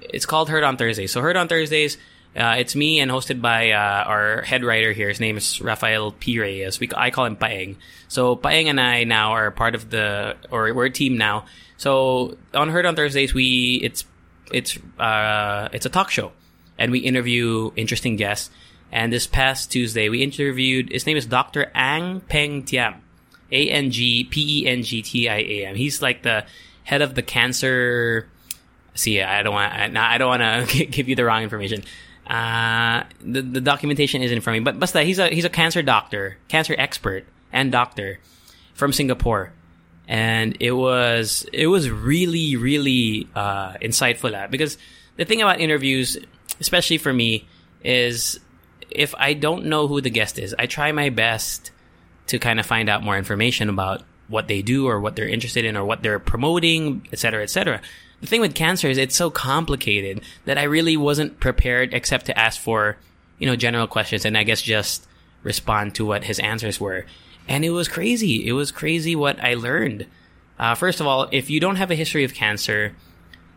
It's 0.01 0.25
called 0.25 0.50
Heard 0.50 0.63
on 0.63 0.77
Thursday. 0.77 1.07
So 1.07 1.21
Heard 1.21 1.38
on 1.38 1.48
Thursdays, 1.48 1.98
uh, 2.35 2.55
it's 2.57 2.75
me 2.75 3.00
and 3.00 3.11
hosted 3.11 3.41
by 3.41 3.71
uh, 3.71 4.03
our 4.05 4.41
head 4.41 4.63
writer 4.63 4.91
here. 4.93 5.09
His 5.09 5.19
name 5.19 5.38
is 5.38 5.61
Rafael 5.61 6.11
P. 6.13 6.39
Reyes. 6.39 6.79
We, 6.79 6.89
I 6.95 7.11
call 7.11 7.25
him 7.25 7.35
Paeng. 7.35 7.75
So 8.07 8.35
Paeng 8.35 8.67
and 8.67 8.79
I 8.79 9.03
now 9.03 9.31
are 9.31 9.51
part 9.51 9.75
of 9.75 9.89
the, 9.89 10.38
or 10.50 10.73
we're 10.73 10.85
a 10.85 10.91
team 10.91 11.17
now. 11.17 11.45
So 11.77 12.38
on 12.53 12.69
Heard 12.69 12.85
on 12.85 12.95
Thursdays, 12.95 13.33
we 13.33 13.79
it's 13.83 14.05
it's 14.51 14.77
uh, 15.00 15.69
it's 15.73 15.85
a 15.85 15.89
talk 15.89 16.11
show 16.11 16.31
and 16.77 16.91
we 16.91 17.00
interview 17.00 17.71
interesting 17.75 18.15
guests. 18.15 18.50
And 18.91 19.11
this 19.11 19.25
past 19.25 19.71
Tuesday, 19.71 20.09
we 20.09 20.21
interviewed, 20.21 20.91
his 20.91 21.05
name 21.05 21.15
is 21.15 21.25
Dr. 21.25 21.71
Ang 21.73 22.19
Peng 22.21 22.63
Tiam. 22.63 22.95
A 23.51 23.69
N 23.69 23.91
G 23.91 24.23
P 24.23 24.61
E 24.61 24.67
N 24.67 24.83
G 24.83 25.01
T 25.01 25.27
I 25.27 25.38
A 25.38 25.65
M. 25.67 25.75
He's 25.75 26.01
like 26.01 26.23
the 26.23 26.45
head 26.83 27.01
of 27.01 27.15
the 27.15 27.21
cancer. 27.21 28.29
See, 28.93 29.21
I 29.21 29.43
don't 29.43 29.53
want. 29.53 29.97
I 29.97 30.17
don't 30.17 30.39
want 30.39 30.69
to 30.69 30.85
give 30.85 31.09
you 31.09 31.15
the 31.15 31.25
wrong 31.25 31.43
information. 31.43 31.83
Uh, 32.31 33.03
the 33.19 33.41
the 33.41 33.59
documentation 33.59 34.21
isn't 34.21 34.39
from 34.39 34.53
me, 34.53 34.59
but 34.61 34.79
basta 34.79 35.03
he's 35.03 35.19
a 35.19 35.27
he's 35.27 35.43
a 35.43 35.50
cancer 35.50 35.81
doctor, 35.81 36.38
cancer 36.47 36.73
expert 36.77 37.25
and 37.51 37.73
doctor 37.73 38.19
from 38.73 38.93
Singapore, 38.93 39.51
and 40.07 40.55
it 40.61 40.71
was 40.71 41.45
it 41.51 41.67
was 41.67 41.89
really 41.89 42.55
really 42.55 43.27
uh, 43.35 43.73
insightful 43.83 44.33
uh, 44.33 44.47
because 44.47 44.77
the 45.17 45.25
thing 45.25 45.41
about 45.41 45.59
interviews, 45.59 46.17
especially 46.61 46.97
for 46.97 47.11
me, 47.11 47.50
is 47.83 48.39
if 48.89 49.13
I 49.17 49.33
don't 49.33 49.65
know 49.65 49.89
who 49.89 50.00
the 50.00 50.09
guest 50.09 50.39
is, 50.39 50.55
I 50.57 50.67
try 50.67 50.93
my 50.93 51.09
best 51.09 51.71
to 52.27 52.39
kind 52.39 52.61
of 52.61 52.65
find 52.65 52.88
out 52.88 53.03
more 53.03 53.17
information 53.17 53.67
about 53.67 54.03
what 54.29 54.47
they 54.47 54.61
do 54.61 54.88
or 54.88 55.01
what 55.01 55.17
they're 55.17 55.27
interested 55.27 55.65
in 55.65 55.75
or 55.75 55.83
what 55.83 56.01
they're 56.01 56.19
promoting, 56.19 57.05
et 57.11 57.19
cetera, 57.19 57.43
et 57.43 57.50
cetera. 57.50 57.81
The 58.21 58.27
thing 58.27 58.41
with 58.41 58.55
cancer 58.55 58.87
is 58.87 58.97
it's 58.97 59.15
so 59.15 59.29
complicated 59.29 60.21
that 60.45 60.57
I 60.57 60.63
really 60.63 60.95
wasn't 60.95 61.39
prepared 61.39 61.93
except 61.93 62.27
to 62.27 62.37
ask 62.37 62.59
for, 62.61 62.97
you 63.39 63.47
know, 63.47 63.55
general 63.55 63.87
questions 63.87 64.25
and 64.25 64.37
I 64.37 64.43
guess 64.43 64.61
just 64.61 65.07
respond 65.43 65.95
to 65.95 66.05
what 66.05 66.23
his 66.23 66.39
answers 66.39 66.79
were. 66.79 67.05
And 67.47 67.65
it 67.65 67.71
was 67.71 67.87
crazy. 67.87 68.47
It 68.47 68.53
was 68.53 68.71
crazy 68.71 69.15
what 69.15 69.43
I 69.43 69.55
learned. 69.55 70.05
Uh, 70.59 70.75
first 70.75 70.99
of 70.99 71.07
all, 71.07 71.27
if 71.31 71.49
you 71.49 71.59
don't 71.59 71.77
have 71.77 71.89
a 71.89 71.95
history 71.95 72.23
of 72.23 72.35
cancer 72.35 72.95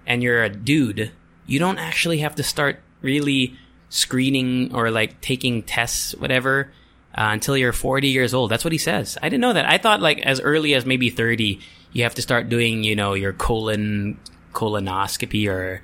and 0.06 0.22
you're 0.22 0.42
a 0.42 0.48
dude, 0.48 1.12
you 1.46 1.58
don't 1.58 1.78
actually 1.78 2.18
have 2.18 2.34
to 2.36 2.42
start 2.42 2.80
really 3.02 3.56
screening 3.90 4.74
or 4.74 4.90
like 4.90 5.20
taking 5.20 5.62
tests, 5.62 6.14
whatever, 6.14 6.72
uh, 7.16 7.28
until 7.30 7.56
you're 7.56 7.72
40 7.72 8.08
years 8.08 8.32
old. 8.32 8.50
That's 8.50 8.64
what 8.64 8.72
he 8.72 8.78
says. 8.78 9.18
I 9.22 9.28
didn't 9.28 9.42
know 9.42 9.52
that. 9.52 9.68
I 9.68 9.76
thought 9.76 10.00
like 10.00 10.20
as 10.20 10.40
early 10.40 10.74
as 10.74 10.86
maybe 10.86 11.10
30, 11.10 11.60
you 11.92 12.02
have 12.02 12.14
to 12.14 12.22
start 12.22 12.48
doing, 12.48 12.82
you 12.82 12.96
know, 12.96 13.12
your 13.12 13.34
colon, 13.34 14.18
colonoscopy 14.54 15.48
or 15.48 15.82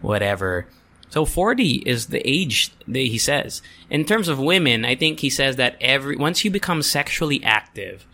whatever. 0.00 0.66
So 1.10 1.26
40 1.26 1.82
is 1.84 2.06
the 2.06 2.26
age 2.26 2.72
that 2.88 2.98
he 2.98 3.18
says. 3.18 3.60
In 3.90 4.06
terms 4.06 4.28
of 4.28 4.38
women, 4.38 4.86
I 4.86 4.94
think 4.94 5.20
he 5.20 5.28
says 5.28 5.56
that 5.56 5.76
every, 5.78 6.16
once 6.16 6.42
you 6.42 6.50
become 6.50 6.80
sexually 6.80 7.44
active, 7.44 8.06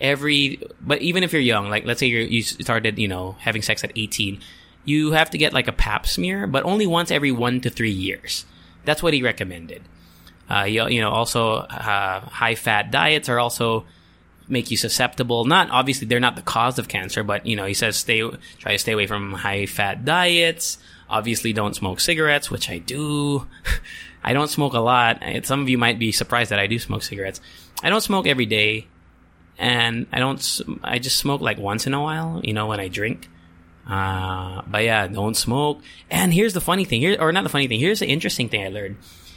every, 0.00 0.60
but 0.80 1.02
even 1.02 1.24
if 1.24 1.32
you're 1.32 1.42
young, 1.42 1.68
like 1.68 1.84
let's 1.84 1.98
say 1.98 2.06
you 2.06 2.42
started, 2.42 2.96
you 2.96 3.08
know, 3.08 3.32
having 3.40 3.60
sex 3.60 3.82
at 3.82 3.90
18, 3.96 4.40
you 4.84 5.12
have 5.12 5.30
to 5.30 5.38
get 5.38 5.52
like 5.52 5.66
a 5.66 5.72
pap 5.72 6.06
smear, 6.06 6.46
but 6.46 6.64
only 6.64 6.86
once 6.86 7.10
every 7.10 7.32
one 7.32 7.60
to 7.62 7.70
three 7.70 7.90
years. 7.90 8.44
That's 8.84 9.02
what 9.02 9.14
he 9.14 9.22
recommended. 9.22 9.82
Uh, 10.48 10.64
you, 10.64 10.86
you 10.88 11.00
know, 11.00 11.10
also 11.10 11.54
uh, 11.54 12.20
high 12.20 12.54
fat 12.54 12.90
diets 12.92 13.28
are 13.28 13.40
also 13.40 13.84
make 14.48 14.70
you 14.70 14.76
susceptible. 14.76 15.44
Not 15.44 15.70
obviously 15.70 16.06
they're 16.06 16.20
not 16.20 16.36
the 16.36 16.42
cause 16.42 16.78
of 16.78 16.88
cancer, 16.88 17.22
but 17.22 17.46
you 17.46 17.56
know, 17.56 17.64
he 17.64 17.74
says 17.74 17.96
stay 17.96 18.20
try 18.58 18.72
to 18.72 18.78
stay 18.78 18.92
away 18.92 19.06
from 19.06 19.32
high 19.32 19.66
fat 19.66 20.04
diets. 20.04 20.78
Obviously, 21.08 21.52
don't 21.52 21.76
smoke 21.76 22.00
cigarettes, 22.00 22.50
which 22.50 22.70
I 22.70 22.78
do. 22.78 23.46
I 24.24 24.32
don't 24.32 24.48
smoke 24.48 24.72
a 24.72 24.80
lot. 24.80 25.22
Some 25.42 25.60
of 25.60 25.68
you 25.68 25.76
might 25.76 25.98
be 25.98 26.12
surprised 26.12 26.50
that 26.50 26.58
I 26.58 26.66
do 26.66 26.78
smoke 26.78 27.02
cigarettes. 27.02 27.40
I 27.82 27.90
don't 27.90 28.00
smoke 28.00 28.26
every 28.26 28.46
day, 28.46 28.86
and 29.58 30.06
I 30.12 30.18
don't. 30.18 30.60
I 30.82 30.98
just 30.98 31.18
smoke 31.18 31.42
like 31.42 31.58
once 31.58 31.86
in 31.86 31.92
a 31.92 32.02
while. 32.02 32.40
You 32.42 32.54
know, 32.54 32.66
when 32.66 32.80
I 32.80 32.88
drink. 32.88 33.28
Uh, 33.86 34.62
but 34.66 34.82
yeah, 34.82 35.06
don't 35.06 35.36
smoke. 35.36 35.82
And 36.10 36.32
here's 36.32 36.54
the 36.54 36.60
funny 36.60 36.86
thing 36.86 37.00
here, 37.00 37.16
or 37.20 37.32
not 37.32 37.42
the 37.42 37.50
funny 37.50 37.68
thing. 37.68 37.80
Here's 37.80 38.00
the 38.00 38.08
interesting 38.08 38.48
thing 38.48 38.64
I 38.64 38.68
learned. 38.68 38.96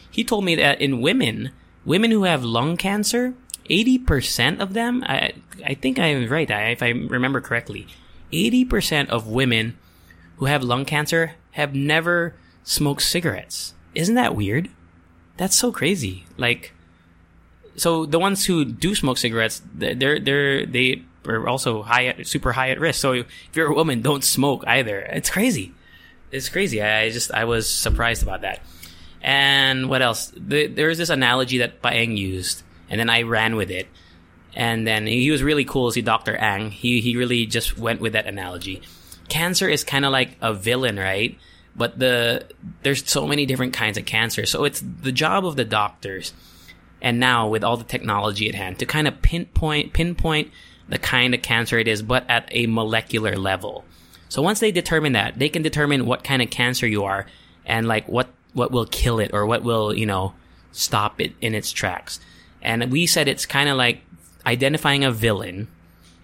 He 0.09 0.23
told 0.23 0.45
me 0.45 0.55
that 0.55 0.79
in 0.79 1.01
women, 1.01 1.51
women 1.85 2.11
who 2.11 2.23
have 2.23 2.45
lung 2.45 2.77
cancer, 2.77 3.33
80% 3.69 4.59
of 4.59 4.73
them, 4.73 5.03
I, 5.05 5.33
I 5.65 5.73
think 5.73 5.99
I'm 5.99 6.27
right, 6.27 6.49
I, 6.49 6.69
if 6.69 6.83
I 6.83 6.89
remember 6.89 7.41
correctly, 7.41 7.87
80% 8.31 9.09
of 9.09 9.27
women 9.27 9.77
who 10.37 10.45
have 10.45 10.63
lung 10.63 10.85
cancer 10.85 11.33
have 11.51 11.73
never 11.73 12.35
smoked 12.63 13.01
cigarettes. 13.01 13.73
Isn't 13.95 14.15
that 14.15 14.35
weird? 14.35 14.69
That's 15.37 15.55
so 15.55 15.71
crazy. 15.71 16.25
Like, 16.37 16.73
so 17.75 18.05
the 18.05 18.19
ones 18.19 18.45
who 18.45 18.65
do 18.65 18.95
smoke 18.95 19.17
cigarettes, 19.17 19.61
they're, 19.73 20.19
they're, 20.19 20.65
they 20.65 21.03
are 21.25 21.47
also 21.47 21.83
high, 21.83 22.21
super 22.23 22.53
high 22.53 22.69
at 22.69 22.79
risk. 22.79 22.99
So 23.01 23.13
if 23.13 23.27
you're 23.53 23.71
a 23.71 23.75
woman, 23.75 24.01
don't 24.01 24.23
smoke 24.23 24.63
either. 24.67 24.99
It's 24.99 25.29
crazy. 25.29 25.73
It's 26.31 26.49
crazy. 26.49 26.81
I 26.81 27.09
just, 27.09 27.31
I 27.31 27.45
was 27.45 27.69
surprised 27.69 28.23
about 28.23 28.41
that. 28.41 28.61
And 29.21 29.89
what 29.89 30.01
else? 30.01 30.31
The, 30.35 30.67
there's 30.67 30.97
this 30.97 31.09
analogy 31.09 31.59
that 31.59 31.81
Paeng 31.81 32.17
used, 32.17 32.63
and 32.89 32.99
then 32.99 33.09
I 33.09 33.23
ran 33.23 33.55
with 33.55 33.71
it. 33.71 33.87
And 34.55 34.87
then 34.87 35.05
he 35.05 35.29
was 35.29 35.43
really 35.43 35.65
cool. 35.65 35.91
See, 35.91 36.01
Dr. 36.01 36.35
Ang, 36.35 36.71
he, 36.71 36.99
he 36.99 37.15
really 37.15 37.45
just 37.45 37.77
went 37.77 38.01
with 38.01 38.13
that 38.13 38.25
analogy. 38.25 38.81
Cancer 39.29 39.67
is 39.69 39.83
kind 39.83 40.05
of 40.05 40.11
like 40.11 40.37
a 40.41 40.53
villain, 40.53 40.97
right? 40.97 41.37
But 41.75 41.99
the, 41.99 42.47
there's 42.81 43.07
so 43.07 43.27
many 43.27 43.45
different 43.45 43.73
kinds 43.73 43.97
of 43.97 44.05
cancer. 44.05 44.45
So 44.45 44.63
it's 44.63 44.81
the 44.81 45.11
job 45.11 45.45
of 45.45 45.55
the 45.55 45.65
doctors. 45.65 46.33
And 47.01 47.19
now 47.19 47.47
with 47.47 47.63
all 47.63 47.77
the 47.77 47.83
technology 47.83 48.49
at 48.49 48.55
hand 48.55 48.79
to 48.79 48.87
kind 48.87 49.07
of 49.07 49.21
pinpoint, 49.21 49.93
pinpoint 49.93 50.51
the 50.89 50.97
kind 50.97 51.35
of 51.35 51.43
cancer 51.43 51.77
it 51.77 51.87
is, 51.87 52.01
but 52.01 52.27
at 52.27 52.47
a 52.51 52.65
molecular 52.65 53.35
level. 53.35 53.85
So 54.29 54.41
once 54.41 54.59
they 54.59 54.71
determine 54.71 55.13
that, 55.13 55.37
they 55.37 55.49
can 55.49 55.61
determine 55.61 56.05
what 56.05 56.23
kind 56.23 56.41
of 56.41 56.49
cancer 56.49 56.87
you 56.87 57.03
are 57.03 57.27
and 57.65 57.87
like 57.87 58.07
what 58.07 58.29
what 58.53 58.71
will 58.71 58.85
kill 58.85 59.19
it 59.19 59.31
or 59.33 59.45
what 59.45 59.61
will, 59.61 59.93
you 59.93 60.05
know, 60.05 60.33
stop 60.71 61.21
it 61.21 61.33
in 61.41 61.53
its 61.53 61.71
tracks. 61.71 62.19
And 62.67 62.91
we 62.91 63.07
said 63.07 63.29
it's 63.29 63.45
kind 63.45 63.69
of 63.69 63.77
like 63.77 64.01
identifying 64.45 65.05
a 65.05 65.11
villain. 65.11 65.69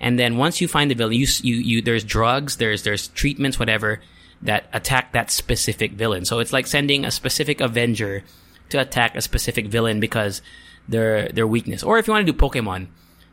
And 0.02 0.20
then 0.20 0.36
once 0.36 0.60
you 0.60 0.68
find 0.68 0.92
the 0.92 0.96
villain, 0.96 1.14
you, 1.14 1.26
you, 1.42 1.56
you, 1.56 1.82
there's 1.82 2.04
drugs, 2.04 2.58
there's, 2.58 2.84
there's 2.84 3.08
treatments, 3.08 3.58
whatever, 3.58 4.02
that 4.42 4.66
attack 4.74 5.14
that 5.14 5.32
specific 5.32 5.94
villain. 5.94 6.26
So 6.26 6.40
it's 6.40 6.52
like 6.52 6.68
sending 6.68 7.06
a 7.06 7.12
specific 7.12 7.62
Avenger 7.62 8.26
to 8.70 8.82
attack 8.82 9.16
a 9.16 9.22
specific 9.22 9.68
villain 9.68 10.02
because 10.02 10.42
their, 10.90 11.30
their 11.30 11.48
weakness. 11.48 11.82
Or 11.82 11.98
if 11.98 12.08
you 12.08 12.14
want 12.14 12.28
to 12.28 12.34
do 12.34 12.38
Pokemon, 12.38 12.88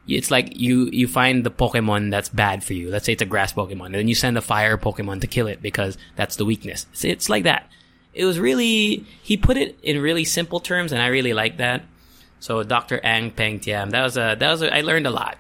it's 0.07 0.31
like 0.31 0.57
you, 0.57 0.89
you 0.93 1.09
find 1.09 1.43
the 1.43 1.51
Pokemon 1.51 2.13
that's 2.13 2.29
bad 2.29 2.63
for 2.63 2.75
you. 2.75 2.91
Let's 2.91 3.07
say 3.07 3.15
it's 3.15 3.23
a 3.23 3.27
grass 3.27 3.53
Pokemon, 3.53 3.87
and 3.87 3.95
then 3.97 4.09
you 4.09 4.15
send 4.15 4.39
a 4.39 4.41
fire 4.41 4.79
Pokemon 4.79 5.21
to 5.23 5.27
kill 5.27 5.49
it 5.49 5.61
because 5.61 5.99
that's 6.15 6.37
the 6.37 6.45
weakness. 6.45 6.87
It's, 6.93 7.05
it's 7.05 7.29
like 7.29 7.43
that 7.43 7.69
it 8.13 8.25
was 8.25 8.39
really 8.39 9.05
he 9.23 9.37
put 9.37 9.57
it 9.57 9.79
in 9.83 10.01
really 10.01 10.25
simple 10.25 10.61
terms, 10.61 10.93
and 10.93 11.03
I 11.03 11.09
really 11.09 11.33
like 11.33 11.59
that. 11.59 11.83
So 12.41 12.63
Dr. 12.63 13.01
Ang 13.05 13.31
Peng 13.31 13.61
Tiam, 13.61 13.91
that 13.91 14.03
was 14.03 14.17
a 14.17 14.37
that 14.39 14.51
was 14.51 14.63
a, 14.63 14.75
I 14.75 14.81
learned 14.81 15.07
a 15.07 15.11
lot. 15.11 15.39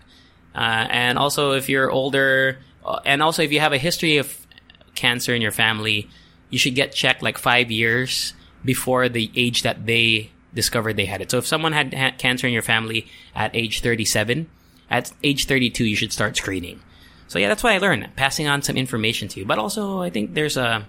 Uh, 0.54 0.86
and 0.90 1.18
also, 1.18 1.52
if 1.52 1.68
you're 1.68 1.90
older, 1.90 2.58
uh, 2.84 3.00
and 3.04 3.22
also 3.22 3.42
if 3.42 3.52
you 3.52 3.60
have 3.60 3.72
a 3.72 3.78
history 3.78 4.18
of 4.18 4.46
cancer 4.94 5.34
in 5.34 5.42
your 5.42 5.52
family, 5.52 6.08
you 6.50 6.58
should 6.58 6.74
get 6.74 6.92
checked 6.92 7.22
like 7.22 7.38
five 7.38 7.70
years 7.70 8.34
before 8.64 9.08
the 9.08 9.30
age 9.34 9.62
that 9.62 9.86
they 9.86 10.30
discovered 10.52 10.96
they 10.96 11.06
had 11.06 11.20
it. 11.20 11.30
So 11.30 11.38
if 11.38 11.46
someone 11.46 11.72
had, 11.72 11.94
had 11.94 12.18
cancer 12.18 12.46
in 12.46 12.52
your 12.52 12.62
family 12.62 13.06
at 13.34 13.54
age 13.54 13.80
37, 13.80 14.50
at 14.90 15.12
age 15.22 15.46
32, 15.46 15.84
you 15.84 15.96
should 15.96 16.12
start 16.12 16.36
screening. 16.36 16.80
So 17.28 17.38
yeah, 17.38 17.48
that's 17.48 17.62
what 17.62 17.72
I 17.72 17.78
learned, 17.78 18.08
passing 18.16 18.48
on 18.48 18.62
some 18.62 18.76
information 18.76 19.28
to 19.28 19.40
you. 19.40 19.46
But 19.46 19.58
also, 19.58 20.02
I 20.02 20.10
think 20.10 20.34
there's 20.34 20.56
a 20.56 20.86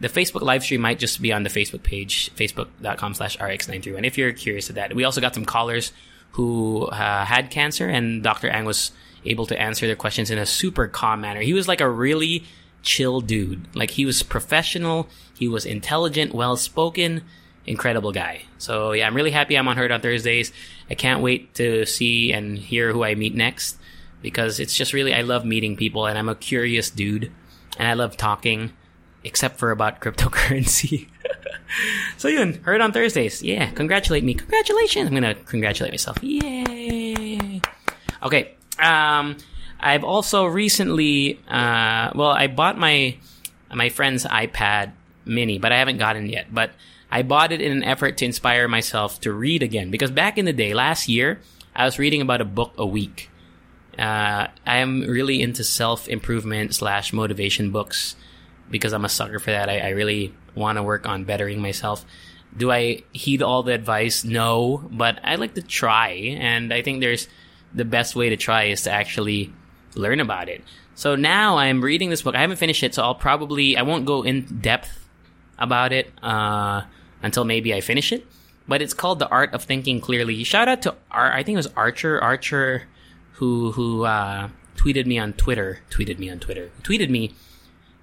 the 0.00 0.08
Facebook 0.08 0.42
live 0.42 0.62
stream 0.62 0.80
might 0.80 0.98
just 0.98 1.22
be 1.22 1.32
on 1.32 1.42
the 1.44 1.50
Facebook 1.50 1.82
page, 1.82 2.30
facebook.com 2.34 3.14
slash 3.14 3.36
rx931, 3.38 4.04
if 4.04 4.18
you're 4.18 4.32
curious 4.32 4.68
of 4.68 4.74
that. 4.74 4.94
We 4.94 5.04
also 5.04 5.20
got 5.20 5.34
some 5.34 5.44
callers 5.44 5.92
who 6.32 6.86
uh, 6.86 7.24
had 7.24 7.50
cancer, 7.50 7.88
and 7.88 8.22
Dr. 8.22 8.48
Ang 8.48 8.64
was 8.64 8.90
able 9.24 9.46
to 9.46 9.60
answer 9.60 9.86
their 9.86 9.96
questions 9.96 10.30
in 10.30 10.38
a 10.38 10.46
super 10.46 10.88
calm 10.88 11.20
manner. 11.20 11.40
He 11.40 11.54
was 11.54 11.68
like 11.68 11.80
a 11.80 11.88
really 11.88 12.44
chill 12.82 13.20
dude. 13.20 13.74
Like, 13.74 13.92
he 13.92 14.04
was 14.04 14.22
professional, 14.22 15.08
he 15.38 15.48
was 15.48 15.64
intelligent, 15.64 16.34
well 16.34 16.56
spoken, 16.56 17.22
incredible 17.66 18.12
guy. 18.12 18.42
So, 18.58 18.92
yeah, 18.92 19.06
I'm 19.06 19.14
really 19.14 19.30
happy 19.30 19.56
I'm 19.56 19.68
on 19.68 19.76
Heard 19.76 19.92
on 19.92 20.00
Thursdays. 20.00 20.52
I 20.90 20.94
can't 20.94 21.22
wait 21.22 21.54
to 21.54 21.86
see 21.86 22.32
and 22.32 22.58
hear 22.58 22.92
who 22.92 23.04
I 23.04 23.14
meet 23.14 23.34
next 23.34 23.78
because 24.20 24.58
it's 24.58 24.76
just 24.76 24.92
really, 24.92 25.14
I 25.14 25.20
love 25.20 25.44
meeting 25.44 25.76
people, 25.76 26.06
and 26.06 26.18
I'm 26.18 26.28
a 26.28 26.34
curious 26.34 26.90
dude, 26.90 27.30
and 27.78 27.86
I 27.86 27.94
love 27.94 28.16
talking 28.16 28.72
except 29.24 29.58
for 29.58 29.70
about 29.70 30.00
cryptocurrency. 30.00 31.08
so 32.16 32.28
yun, 32.28 32.54
heard 32.62 32.80
on 32.80 32.92
Thursdays. 32.92 33.42
Yeah, 33.42 33.70
congratulate 33.70 34.22
me. 34.22 34.34
Congratulations. 34.34 35.08
I'm 35.08 35.14
gonna 35.14 35.34
congratulate 35.34 35.92
myself. 35.92 36.18
Yay. 36.22 37.60
Okay. 38.22 38.54
Um, 38.78 39.36
I've 39.80 40.04
also 40.04 40.46
recently, 40.46 41.40
uh, 41.48 42.10
well, 42.14 42.30
I 42.30 42.46
bought 42.46 42.78
my 42.78 43.16
my 43.72 43.88
friend's 43.88 44.24
iPad 44.24 44.92
Mini, 45.24 45.58
but 45.58 45.72
I 45.72 45.78
haven't 45.78 45.98
gotten 45.98 46.26
it 46.26 46.30
yet. 46.30 46.46
But 46.52 46.72
I 47.10 47.22
bought 47.22 47.52
it 47.52 47.60
in 47.60 47.72
an 47.72 47.84
effort 47.84 48.18
to 48.18 48.24
inspire 48.24 48.68
myself 48.68 49.20
to 49.20 49.32
read 49.32 49.62
again 49.62 49.90
because 49.90 50.10
back 50.10 50.38
in 50.38 50.44
the 50.44 50.52
day, 50.52 50.74
last 50.74 51.08
year, 51.08 51.40
I 51.74 51.84
was 51.84 51.98
reading 51.98 52.20
about 52.20 52.40
a 52.40 52.44
book 52.44 52.72
a 52.76 52.86
week. 52.86 53.30
Uh, 53.98 54.48
I 54.66 54.78
am 54.78 55.02
really 55.02 55.40
into 55.40 55.62
self 55.62 56.08
improvement 56.08 56.74
slash 56.74 57.12
motivation 57.12 57.70
books 57.70 58.16
because 58.70 58.92
I'm 58.92 59.04
a 59.04 59.08
sucker 59.08 59.38
for 59.38 59.50
that. 59.50 59.68
I, 59.68 59.78
I 59.78 59.88
really 59.90 60.34
want 60.54 60.76
to 60.76 60.82
work 60.82 61.06
on 61.06 61.24
bettering 61.24 61.60
myself. 61.60 62.04
Do 62.56 62.70
I 62.70 63.02
heed 63.12 63.42
all 63.42 63.62
the 63.62 63.72
advice? 63.72 64.24
No, 64.24 64.88
but 64.90 65.18
I 65.24 65.34
like 65.36 65.54
to 65.54 65.62
try, 65.62 66.10
and 66.38 66.72
I 66.72 66.82
think 66.82 67.00
there's 67.00 67.28
the 67.74 67.84
best 67.84 68.14
way 68.14 68.28
to 68.28 68.36
try 68.36 68.64
is 68.64 68.82
to 68.82 68.90
actually 68.90 69.52
learn 69.94 70.20
about 70.20 70.48
it. 70.48 70.62
So 70.94 71.16
now 71.16 71.58
I'm 71.58 71.82
reading 71.82 72.10
this 72.10 72.22
book. 72.22 72.36
I 72.36 72.40
haven't 72.40 72.58
finished 72.58 72.82
it, 72.82 72.94
so 72.94 73.02
I'll 73.02 73.14
probably 73.16 73.76
I 73.76 73.82
won't 73.82 74.06
go 74.06 74.22
in 74.22 74.42
depth 74.60 75.08
about 75.58 75.92
it 75.92 76.12
uh, 76.22 76.82
until 77.22 77.44
maybe 77.44 77.74
I 77.74 77.80
finish 77.80 78.12
it. 78.12 78.26
But 78.66 78.80
it's 78.80 78.94
called 78.94 79.18
The 79.18 79.28
Art 79.28 79.52
of 79.52 79.64
Thinking 79.64 80.00
Clearly. 80.00 80.42
Shout 80.44 80.68
out 80.68 80.82
to 80.82 80.94
Ar- 81.10 81.32
I 81.32 81.42
think 81.42 81.56
it 81.56 81.58
was 81.58 81.72
Archer 81.76 82.20
Archer 82.22 82.84
who 83.32 83.72
who 83.72 84.04
uh, 84.04 84.48
tweeted 84.76 85.06
me 85.06 85.18
on 85.18 85.32
Twitter. 85.32 85.80
Tweeted 85.90 86.18
me 86.18 86.30
on 86.30 86.38
Twitter. 86.38 86.70
Tweeted 86.82 87.10
me 87.10 87.34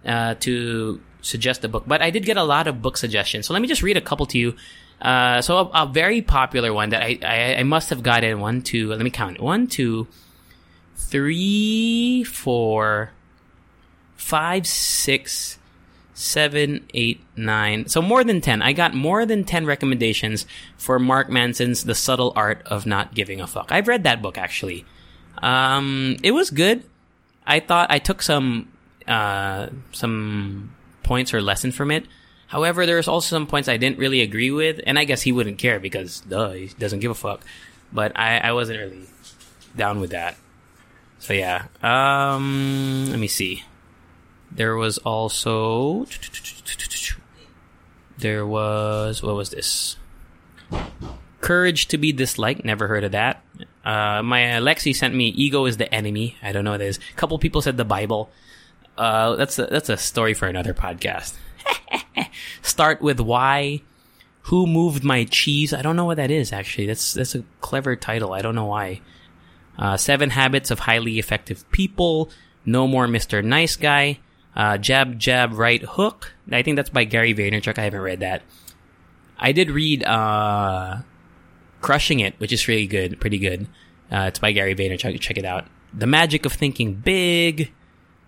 uh, 0.06 0.36
to 0.42 1.02
suggest 1.22 1.64
a 1.64 1.68
book. 1.68 1.84
But 1.88 2.02
I 2.02 2.10
did 2.10 2.26
get 2.26 2.38
a 2.38 2.44
lot 2.44 2.68
of 2.68 2.82
book 2.82 2.98
suggestions. 2.98 3.48
So 3.48 3.54
let 3.54 3.62
me 3.62 3.68
just 3.68 3.84
read 3.84 3.98
a 3.98 4.02
couple 4.02 4.26
to 4.28 4.38
you. 4.38 4.56
Uh, 5.02 5.42
so 5.42 5.58
a, 5.58 5.84
a, 5.84 5.86
very 5.88 6.22
popular 6.22 6.72
one 6.72 6.90
that 6.90 7.02
I, 7.02 7.18
I, 7.24 7.56
I 7.56 7.64
must 7.64 7.90
have 7.90 8.04
gotten 8.04 8.40
one, 8.40 8.62
two. 8.62 8.90
Let 8.90 9.00
me 9.00 9.10
count. 9.10 9.40
One, 9.40 9.66
two, 9.66 10.08
three, 10.96 12.24
four, 12.24 13.12
five, 14.16 14.68
six, 14.68 15.58
seven, 16.14 16.86
eight, 16.94 17.22
nine. 17.36 17.88
So 17.88 18.02
more 18.02 18.24
than 18.24 18.42
10. 18.42 18.62
I 18.62 18.74
got 18.74 18.94
more 18.94 19.26
than 19.26 19.44
10 19.44 19.66
recommendations 19.66 20.46
for 20.78 21.00
Mark 21.00 21.30
Manson's 21.30 21.84
The 21.84 21.96
Subtle 21.96 22.32
Art 22.36 22.62
of 22.68 22.86
Not 22.86 23.16
Giving 23.16 23.42
a 23.42 23.48
Fuck. 23.48 23.72
I've 23.72 23.88
read 23.88 24.04
that 24.04 24.22
book 24.22 24.38
actually. 24.38 24.86
Um, 25.40 26.18
it 26.22 26.32
was 26.32 26.52
good. 26.52 26.84
I 27.46 27.60
thought 27.60 27.90
I 27.90 27.98
took 27.98 28.22
some, 28.22 28.71
uh, 29.12 29.70
some 29.92 30.74
points 31.04 31.34
or 31.34 31.42
lesson 31.42 31.72
from 31.72 31.92
it. 31.92 32.06
However, 32.48 32.86
there's 32.86 33.08
also 33.08 33.36
some 33.36 33.48
points 33.48 33.70
I 33.70 33.78
didn't 33.78 33.98
really 33.98 34.22
agree 34.22 34.52
with, 34.52 34.82
and 34.86 34.98
I 34.98 35.04
guess 35.06 35.22
he 35.22 35.32
wouldn't 35.32 35.58
care 35.58 35.80
because, 35.80 36.22
duh, 36.22 36.52
he 36.52 36.68
doesn't 36.80 37.00
give 37.00 37.12
a 37.12 37.16
fuck. 37.16 37.46
But 37.94 38.18
I, 38.18 38.38
I 38.38 38.52
wasn't 38.54 38.80
really 38.80 39.06
down 39.76 40.00
with 40.00 40.12
that. 40.12 40.36
So 41.20 41.34
yeah. 41.34 41.66
Um, 41.84 43.08
let 43.10 43.20
me 43.20 43.28
see. 43.28 43.64
There 44.52 44.76
was 44.76 44.98
also 44.98 46.08
there 48.18 48.46
was 48.46 49.22
what 49.22 49.36
was 49.36 49.50
this? 49.50 49.98
Courage 51.42 51.88
to 51.88 51.98
be 51.98 52.12
disliked. 52.12 52.64
Never 52.64 52.88
heard 52.88 53.04
of 53.04 53.12
that. 53.14 53.44
Uh, 53.84 54.22
my 54.24 54.42
Alexi 54.42 54.96
sent 54.96 55.16
me 55.16 55.28
"Ego 55.28 55.66
is 55.66 55.78
the 55.78 55.94
enemy." 55.94 56.38
I 56.42 56.52
don't 56.52 56.64
know 56.64 56.72
what 56.72 56.82
it 56.82 56.88
is. 56.88 57.00
A 57.14 57.18
couple 57.18 57.38
people 57.40 57.62
said 57.62 57.78
the 57.78 57.86
Bible. 57.86 58.30
Uh, 58.98 59.36
that's 59.36 59.58
a, 59.58 59.66
that's 59.66 59.90
a 59.90 59.98
story 59.98 60.34
for 60.34 60.48
another 60.48 60.74
podcast. 60.74 61.34
Start 62.62 63.02
with 63.02 63.20
why. 63.20 63.82
Who 64.46 64.66
moved 64.66 65.04
my 65.04 65.26
cheese? 65.26 65.74
I 65.74 65.82
don't 65.82 65.96
know 65.96 66.06
what 66.06 66.18
that 66.18 66.32
is. 66.32 66.52
Actually, 66.52 66.88
that's 66.88 67.14
that's 67.14 67.36
a 67.36 67.44
clever 67.62 67.96
title. 67.96 68.34
I 68.34 68.42
don't 68.42 68.56
know 68.56 68.66
why. 68.66 69.02
Uh, 69.78 69.98
Seven 69.98 70.32
Habits 70.32 70.72
of 70.72 70.80
Highly 70.80 71.20
Effective 71.20 71.70
People. 71.72 72.30
No 72.66 72.88
More 72.88 73.08
Mr. 73.08 73.44
Nice 73.44 73.76
Guy. 73.76 74.20
Uh, 74.56 74.78
jab, 74.78 75.18
Jab, 75.18 75.54
Right 75.54 75.82
Hook. 75.82 76.34
I 76.52 76.62
think 76.62 76.76
that's 76.76 76.90
by 76.90 77.04
Gary 77.06 77.34
Vaynerchuk. 77.34 77.78
I 77.78 77.84
haven't 77.84 78.02
read 78.02 78.20
that. 78.20 78.42
I 79.40 79.54
did 79.54 79.72
read 79.72 80.04
uh, 80.04 80.98
Crushing 81.82 82.20
It, 82.20 82.36
which 82.40 82.52
is 82.52 82.68
really 82.68 82.88
good, 82.88 83.20
pretty 83.20 83.40
good. 83.40 83.68
Uh, 84.12 84.26
it's 84.28 84.40
by 84.40 84.52
Gary 84.52 84.76
Vaynerchuk. 84.76 85.20
Check 85.20 85.38
it 85.38 85.46
out. 85.46 85.66
The 85.94 86.08
Magic 86.08 86.46
of 86.46 86.54
Thinking 86.54 86.96
Big. 86.96 87.72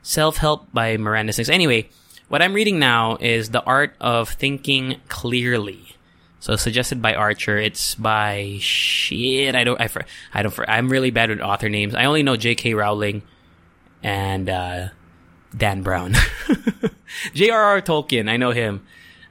Self 0.03 0.37
Help 0.37 0.71
by 0.71 0.97
Miranda 0.97 1.33
Sings. 1.33 1.49
Anyway, 1.49 1.89
what 2.27 2.41
I'm 2.41 2.53
reading 2.53 2.77
now 2.77 3.17
is 3.19 3.49
The 3.49 3.63
Art 3.63 3.95
of 3.99 4.29
Thinking 4.29 4.99
Clearly. 5.07 5.95
So 6.39 6.57
suggested 6.57 7.01
by 7.01 7.15
Archer. 7.15 7.57
It's 7.57 7.95
by 7.95 8.57
shit. 8.59 9.55
I 9.55 9.63
don't. 9.63 9.79
I. 9.79 9.89
I 10.33 10.43
don't. 10.43 10.53
I'm 10.67 10.89
really 10.89 11.09
bad 11.09 11.29
with 11.29 11.39
author 11.39 11.69
names. 11.69 11.95
I 11.95 12.03
only 12.03 12.21
know 12.21 12.35
J.K. 12.35 12.73
Rowling 12.73 13.21
and 14.03 14.49
uh, 14.49 14.89
Dan 15.55 15.83
Brown. 15.83 16.15
J.R.R. 17.33 17.81
Tolkien. 17.81 18.29
I 18.29 18.35
know 18.35 18.51
him. 18.51 18.85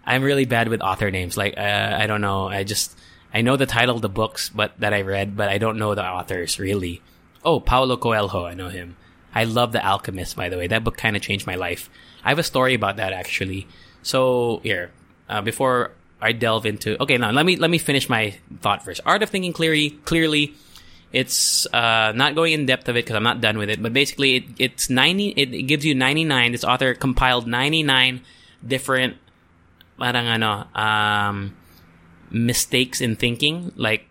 I'm 0.06 0.22
really 0.22 0.46
bad 0.46 0.68
with 0.68 0.80
author 0.80 1.10
names. 1.10 1.36
Like 1.36 1.58
uh, 1.58 1.96
I 2.00 2.06
don't 2.06 2.22
know. 2.22 2.48
I 2.48 2.64
just 2.64 2.98
I 3.34 3.42
know 3.42 3.56
the 3.56 3.66
title 3.66 3.94
of 3.94 4.00
the 4.00 4.08
books, 4.08 4.48
but 4.48 4.72
that 4.80 4.94
I 4.94 5.02
read, 5.02 5.36
but 5.36 5.50
I 5.50 5.58
don't 5.58 5.78
know 5.78 5.94
the 5.94 6.04
authors 6.04 6.58
really. 6.58 7.02
Oh, 7.44 7.60
Paulo 7.60 7.98
Coelho. 7.98 8.46
I 8.46 8.54
know 8.54 8.70
him. 8.70 8.96
I 9.34 9.44
love 9.44 9.72
The 9.72 9.84
Alchemist. 9.84 10.36
By 10.36 10.48
the 10.48 10.58
way, 10.58 10.66
that 10.66 10.84
book 10.84 10.96
kind 10.96 11.16
of 11.16 11.22
changed 11.22 11.46
my 11.46 11.54
life. 11.54 11.88
I 12.24 12.28
have 12.28 12.38
a 12.38 12.42
story 12.42 12.74
about 12.74 12.96
that 12.96 13.12
actually. 13.12 13.66
So 14.02 14.60
here, 14.62 14.90
uh, 15.28 15.42
before 15.42 15.92
I 16.22 16.32
delve 16.32 16.66
into. 16.66 17.00
Okay, 17.02 17.18
now 17.18 17.32
let 17.32 17.44
me 17.44 17.56
let 17.56 17.68
me 17.68 17.78
finish 17.78 18.08
my 18.08 18.38
thought 18.60 18.84
first. 18.84 19.00
Art 19.04 19.22
of 19.22 19.30
thinking 19.30 19.52
clearly. 19.52 19.90
Clearly, 19.90 20.54
it's 21.12 21.66
uh, 21.74 22.12
not 22.14 22.36
going 22.36 22.52
in 22.52 22.64
depth 22.64 22.88
of 22.88 22.96
it 22.96 23.04
because 23.04 23.16
I'm 23.16 23.24
not 23.24 23.40
done 23.40 23.58
with 23.58 23.68
it. 23.68 23.82
But 23.82 23.92
basically, 23.92 24.36
it, 24.36 24.44
it's 24.58 24.88
ninety. 24.88 25.30
It, 25.30 25.52
it, 25.52 25.62
gives 25.64 25.84
you 25.84 25.96
ninety 25.96 26.24
nine. 26.24 26.52
This 26.52 26.62
author 26.62 26.94
compiled 26.94 27.48
ninety 27.48 27.82
nine 27.82 28.22
different, 28.64 29.16
parang 29.98 30.28
ano, 30.28 30.66
um, 30.78 31.56
mistakes 32.30 33.00
in 33.00 33.16
thinking, 33.16 33.72
like 33.74 34.06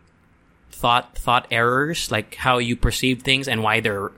thought 0.70 1.18
thought 1.18 1.48
errors, 1.50 2.12
like 2.12 2.36
how 2.36 2.58
you 2.58 2.76
perceive 2.76 3.22
things 3.22 3.48
and 3.48 3.64
why 3.64 3.80
they're 3.80 4.12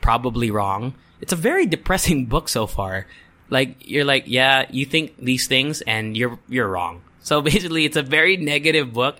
probably 0.00 0.50
wrong. 0.50 0.94
It's 1.20 1.32
a 1.32 1.36
very 1.36 1.66
depressing 1.66 2.26
book 2.32 2.48
so 2.48 2.66
far 2.66 3.06
like 3.50 3.88
you're 3.88 4.04
like, 4.04 4.24
yeah, 4.26 4.66
you 4.70 4.86
think 4.86 5.16
these 5.18 5.46
things 5.46 5.82
and 5.82 6.16
you're 6.16 6.38
you're 6.48 6.68
wrong. 6.68 7.02
So 7.20 7.42
basically, 7.42 7.84
it's 7.84 7.96
a 7.96 8.02
very 8.02 8.36
negative 8.36 8.92
book. 8.92 9.16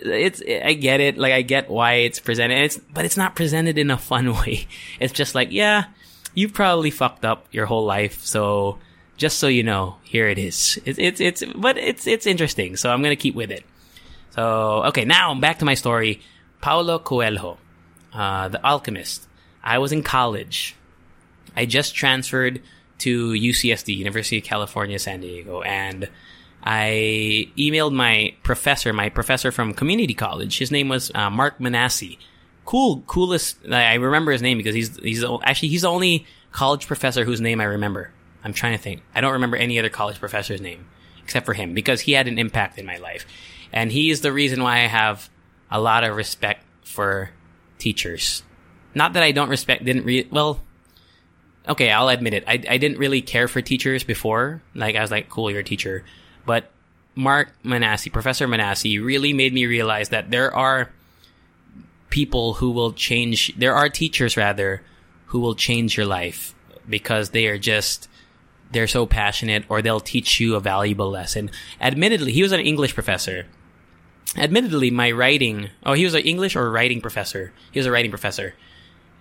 It's 0.00 0.42
I 0.42 0.74
get 0.74 1.00
it, 1.00 1.18
like 1.18 1.32
I 1.32 1.42
get 1.42 1.68
why 1.68 2.06
it's 2.06 2.20
presented. 2.20 2.62
It's 2.62 2.78
but 2.78 3.04
it's 3.04 3.16
not 3.16 3.36
presented 3.36 3.76
in 3.76 3.90
a 3.90 3.98
fun 3.98 4.32
way. 4.40 4.66
It's 5.00 5.12
just 5.12 5.34
like, 5.34 5.48
yeah, 5.50 5.86
you've 6.34 6.54
probably 6.54 6.90
fucked 6.90 7.24
up 7.24 7.46
your 7.50 7.66
whole 7.66 7.84
life, 7.84 8.24
so 8.24 8.78
just 9.16 9.38
so 9.38 9.46
you 9.48 9.62
know, 9.62 9.96
here 10.02 10.28
it 10.28 10.38
is. 10.38 10.78
It's 10.84 10.98
it's, 10.98 11.20
it's 11.20 11.44
but 11.54 11.76
it's 11.76 12.06
it's 12.06 12.26
interesting, 12.26 12.76
so 12.76 12.90
I'm 12.90 13.02
gonna 13.02 13.16
keep 13.16 13.34
with 13.34 13.50
it. 13.50 13.64
So 14.30 14.84
okay, 14.86 15.04
now 15.04 15.34
back 15.34 15.58
to 15.58 15.64
my 15.64 15.74
story. 15.74 16.20
Paulo 16.60 16.98
Coelho, 16.98 17.58
uh, 18.14 18.48
the 18.48 18.64
alchemist. 18.66 19.28
I 19.64 19.78
was 19.78 19.90
in 19.90 20.02
college. 20.02 20.76
I 21.56 21.64
just 21.64 21.94
transferred 21.94 22.60
to 22.98 23.30
UCSD, 23.32 23.96
University 23.96 24.38
of 24.38 24.44
California, 24.44 24.98
San 24.98 25.20
Diego, 25.20 25.62
and 25.62 26.08
I 26.62 27.48
emailed 27.58 27.92
my 27.92 28.34
professor, 28.42 28.92
my 28.92 29.08
professor 29.08 29.50
from 29.50 29.74
community 29.74 30.14
college. 30.14 30.58
His 30.58 30.70
name 30.70 30.88
was 30.88 31.10
uh, 31.14 31.30
Mark 31.30 31.58
Manassi. 31.58 32.18
Cool, 32.64 33.02
coolest. 33.06 33.58
I 33.70 33.94
remember 33.94 34.32
his 34.32 34.40
name 34.40 34.56
because 34.58 34.74
he's 34.74 34.96
he's 34.98 35.24
actually 35.42 35.68
he's 35.68 35.82
the 35.82 35.90
only 35.90 36.26
college 36.52 36.86
professor 36.86 37.24
whose 37.24 37.40
name 37.40 37.60
I 37.60 37.64
remember. 37.64 38.10
I'm 38.42 38.52
trying 38.52 38.76
to 38.76 38.82
think. 38.82 39.02
I 39.14 39.20
don't 39.20 39.32
remember 39.32 39.56
any 39.56 39.78
other 39.78 39.90
college 39.90 40.18
professor's 40.18 40.60
name 40.60 40.86
except 41.22 41.46
for 41.46 41.54
him 41.54 41.74
because 41.74 42.02
he 42.02 42.12
had 42.12 42.28
an 42.28 42.38
impact 42.38 42.78
in 42.78 42.86
my 42.86 42.96
life, 42.98 43.26
and 43.72 43.92
he 43.92 44.10
is 44.10 44.20
the 44.20 44.32
reason 44.32 44.62
why 44.62 44.76
I 44.76 44.86
have 44.86 45.28
a 45.70 45.80
lot 45.80 46.04
of 46.04 46.16
respect 46.16 46.64
for 46.82 47.30
teachers. 47.78 48.42
Not 48.94 49.14
that 49.14 49.22
I 49.22 49.32
don't 49.32 49.48
respect, 49.48 49.84
didn't 49.84 50.04
read 50.04 50.30
well 50.30 50.60
okay, 51.68 51.90
I'll 51.90 52.08
admit 52.08 52.34
it. 52.34 52.44
I, 52.46 52.52
I 52.68 52.78
didn't 52.78 52.98
really 52.98 53.22
care 53.22 53.48
for 53.48 53.60
teachers 53.60 54.04
before. 54.04 54.62
Like, 54.74 54.96
I 54.96 55.00
was 55.00 55.10
like, 55.10 55.28
cool, 55.28 55.50
you're 55.50 55.60
a 55.60 55.64
teacher. 55.64 56.04
But 56.44 56.70
Mark 57.14 57.52
Manassi, 57.64 58.12
Professor 58.12 58.46
Manassi, 58.46 59.02
really 59.02 59.32
made 59.32 59.52
me 59.52 59.66
realize 59.66 60.10
that 60.10 60.30
there 60.30 60.54
are 60.54 60.90
people 62.10 62.54
who 62.54 62.70
will 62.70 62.92
change, 62.92 63.54
there 63.56 63.74
are 63.74 63.88
teachers 63.88 64.36
rather, 64.36 64.82
who 65.26 65.40
will 65.40 65.54
change 65.54 65.96
your 65.96 66.06
life 66.06 66.54
because 66.88 67.30
they 67.30 67.46
are 67.46 67.58
just, 67.58 68.08
they're 68.70 68.86
so 68.86 69.06
passionate 69.06 69.64
or 69.68 69.80
they'll 69.80 70.00
teach 70.00 70.38
you 70.38 70.54
a 70.54 70.60
valuable 70.60 71.10
lesson. 71.10 71.50
Admittedly, 71.80 72.32
he 72.32 72.42
was 72.42 72.52
an 72.52 72.60
English 72.60 72.94
professor. 72.94 73.46
Admittedly, 74.36 74.90
my 74.90 75.10
writing, 75.10 75.70
oh, 75.84 75.92
he 75.94 76.04
was 76.04 76.14
an 76.14 76.22
English 76.22 76.56
or 76.56 76.70
writing 76.70 77.00
professor. 77.00 77.52
He 77.72 77.78
was 77.78 77.86
a 77.86 77.90
writing 77.90 78.10
professor. 78.10 78.54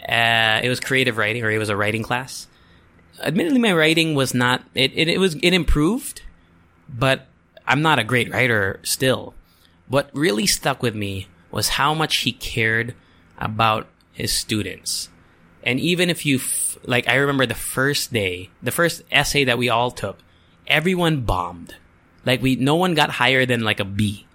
Uh, 0.07 0.59
it 0.63 0.69
was 0.69 0.79
creative 0.79 1.17
writing, 1.17 1.43
or 1.43 1.51
it 1.51 1.57
was 1.57 1.69
a 1.69 1.77
writing 1.77 2.03
class. 2.03 2.47
Admittedly, 3.21 3.59
my 3.59 3.73
writing 3.73 4.15
was 4.15 4.33
not. 4.33 4.63
It, 4.73 4.91
it, 4.95 5.07
it 5.07 5.17
was 5.19 5.35
it 5.35 5.53
improved, 5.53 6.21
but 6.89 7.27
I'm 7.65 7.81
not 7.81 7.99
a 7.99 8.03
great 8.03 8.31
writer 8.31 8.79
still. 8.83 9.33
What 9.87 10.09
really 10.13 10.45
stuck 10.45 10.81
with 10.81 10.95
me 10.95 11.27
was 11.51 11.69
how 11.69 11.93
much 11.93 12.17
he 12.17 12.31
cared 12.31 12.95
about 13.37 13.87
his 14.11 14.31
students. 14.33 15.09
And 15.63 15.79
even 15.79 16.09
if 16.09 16.25
you, 16.25 16.37
f- 16.37 16.77
like, 16.83 17.07
I 17.07 17.15
remember 17.15 17.45
the 17.45 17.53
first 17.53 18.11
day, 18.11 18.49
the 18.61 18.71
first 18.71 19.03
essay 19.11 19.45
that 19.45 19.57
we 19.57 19.69
all 19.69 19.91
took, 19.91 20.19
everyone 20.67 21.21
bombed. 21.21 21.75
Like, 22.25 22.41
we, 22.41 22.55
no 22.55 22.75
one 22.75 22.95
got 22.95 23.11
higher 23.11 23.45
than 23.45 23.61
like 23.61 23.79
a 23.79 23.85
B. 23.85 24.25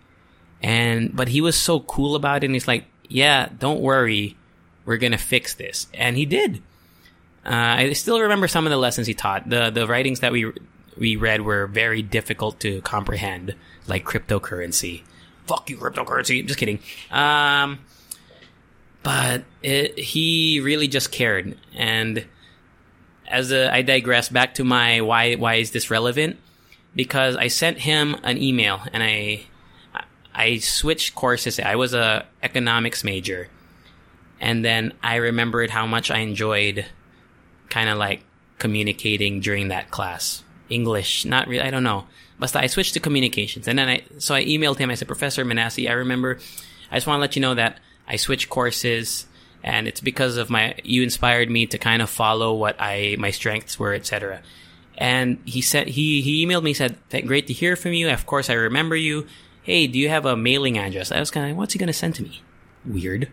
And, 0.63 1.15
but 1.15 1.29
he 1.29 1.41
was 1.41 1.57
so 1.57 1.81
cool 1.81 2.15
about 2.15 2.43
it. 2.43 2.47
And 2.47 2.55
he's 2.55 2.69
like, 2.69 2.87
yeah, 3.09 3.49
don't 3.59 3.81
worry 3.81 4.37
we're 4.88 4.96
gonna 4.96 5.18
fix 5.18 5.53
this, 5.53 5.87
and 5.92 6.16
he 6.16 6.24
did. 6.24 6.62
Uh, 7.44 7.51
I 7.51 7.92
still 7.92 8.20
remember 8.20 8.48
some 8.48 8.66
of 8.66 8.70
the 8.70 8.79
lessons 8.79 9.07
he 9.07 9.12
taught. 9.12 9.46
the 9.46 9.68
The 9.68 9.87
writings 9.87 10.20
that 10.20 10.33
we 10.33 10.51
we 10.96 11.16
read 11.16 11.42
were 11.42 11.66
very 11.66 12.01
difficult 12.01 12.59
to 12.61 12.81
comprehend, 12.81 13.55
like 13.87 14.07
cryptocurrency. 14.07 15.03
Fuck 15.46 15.68
you, 15.68 15.77
cryptocurrency. 15.77 16.44
Just 16.46 16.59
kidding. 16.59 16.79
Um, 17.11 17.81
but 19.03 19.44
it, 19.62 19.98
he 19.98 20.61
really 20.61 20.88
just 20.88 21.12
cared. 21.12 21.59
And 21.74 22.24
as 23.27 23.53
a, 23.53 23.70
I 23.70 23.83
digress 23.83 24.31
back 24.31 24.55
to 24.55 24.64
my 24.64 25.03
why 25.03 25.35
why 25.35 25.57
is 25.57 25.70
this 25.72 25.90
relevant? 25.90 26.38
Because 26.96 27.37
I 27.37 27.48
sent 27.48 27.81
him 27.81 28.16
an 28.22 28.38
email 28.38 28.81
and 28.90 29.03
I 29.03 29.42
I 30.35 30.59
switched 30.59 31.14
courses. 31.14 31.61
I 31.61 31.77
was 31.77 31.92
a 31.92 32.24
economics 32.42 33.05
major, 33.05 33.51
and 34.40 34.64
then 34.64 34.92
I 35.03 35.16
remembered 35.16 35.70
how 35.70 35.87
much 35.87 36.11
I 36.11 36.18
enjoyed 36.18 36.87
kind 37.68 37.88
of 37.88 37.98
like 37.98 38.24
communicating 38.59 39.40
during 39.40 39.68
that 39.68 39.90
class. 39.90 40.42
English, 40.68 41.24
not 41.24 41.48
really. 41.48 41.62
I 41.62 41.70
don't 41.70 41.83
know. 41.83 42.07
But 42.38 42.55
I 42.55 42.66
switched 42.66 42.94
to 42.94 43.01
communications, 43.01 43.66
and 43.66 43.79
then 43.79 43.88
I 43.88 44.03
so 44.18 44.35
I 44.35 44.44
emailed 44.44 44.79
him. 44.79 44.90
I 44.90 44.94
said, 44.94 45.09
Professor 45.09 45.44
Manasi, 45.44 45.88
I 45.88 45.92
remember. 45.92 46.38
I 46.90 46.96
just 46.96 47.07
want 47.07 47.18
to 47.18 47.20
let 47.20 47.37
you 47.37 47.42
know 47.42 47.55
that 47.55 47.81
I 48.07 48.16
switched 48.16 48.48
courses, 48.48 49.27
and 49.62 49.88
it's 49.88 50.01
because 50.01 50.37
of 50.37 50.48
my 50.48 50.77
you 50.85 51.03
inspired 51.03 51.51
me 51.51 51.66
to 51.66 51.79
kind 51.79 52.01
of 52.01 52.09
follow 52.09 52.55
what 52.55 52.77
I 52.79 53.16
my 53.18 53.31
strengths 53.31 53.79
were, 53.79 53.92
etc. 53.92 54.40
And 54.96 55.38
he 55.44 55.61
said 55.61 55.88
he 55.88 56.22
he 56.22 56.46
emailed 56.46 56.62
me 56.62 56.74
said, 56.74 56.96
"Great 57.27 57.48
to 57.48 57.53
hear 57.53 57.77
from 57.77 57.92
you. 57.92 58.09
Of 58.09 58.27
course, 58.27 58.51
I 58.51 58.55
remember 58.55 58.94
you. 58.94 59.27
Hey, 59.62 59.87
do 59.87 59.98
you 59.98 60.09
have 60.09 60.24
a 60.24 60.37
mailing 60.37 60.79
address?" 60.79 61.11
I 61.11 61.18
was 61.18 61.31
kind 61.31 61.51
of, 61.51 61.57
"What's 61.57 61.72
he 61.72 61.79
gonna 61.79 61.92
send 61.92 62.14
to 62.16 62.22
me? 62.22 62.42
Weird, 62.85 63.29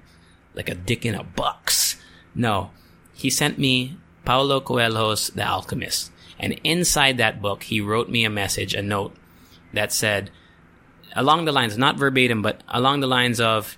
like 0.55 0.69
a 0.69 0.75
dick 0.75 1.05
in 1.05 1.15
a 1.15 1.23
box." 1.23 1.97
No, 2.33 2.71
he 3.13 3.29
sent 3.29 3.57
me 3.57 3.97
Paulo 4.25 4.59
Coelho's 4.59 5.29
The 5.29 5.47
Alchemist. 5.47 6.11
And 6.37 6.59
inside 6.63 7.17
that 7.17 7.41
book, 7.41 7.63
he 7.63 7.79
wrote 7.79 8.09
me 8.09 8.25
a 8.25 8.29
message, 8.29 8.73
a 8.73 8.81
note 8.81 9.15
that 9.73 9.93
said, 9.93 10.31
along 11.15 11.45
the 11.45 11.53
lines, 11.53 11.77
not 11.77 11.97
verbatim, 11.97 12.41
but 12.41 12.61
along 12.67 12.99
the 12.99 13.07
lines 13.07 13.39
of, 13.39 13.77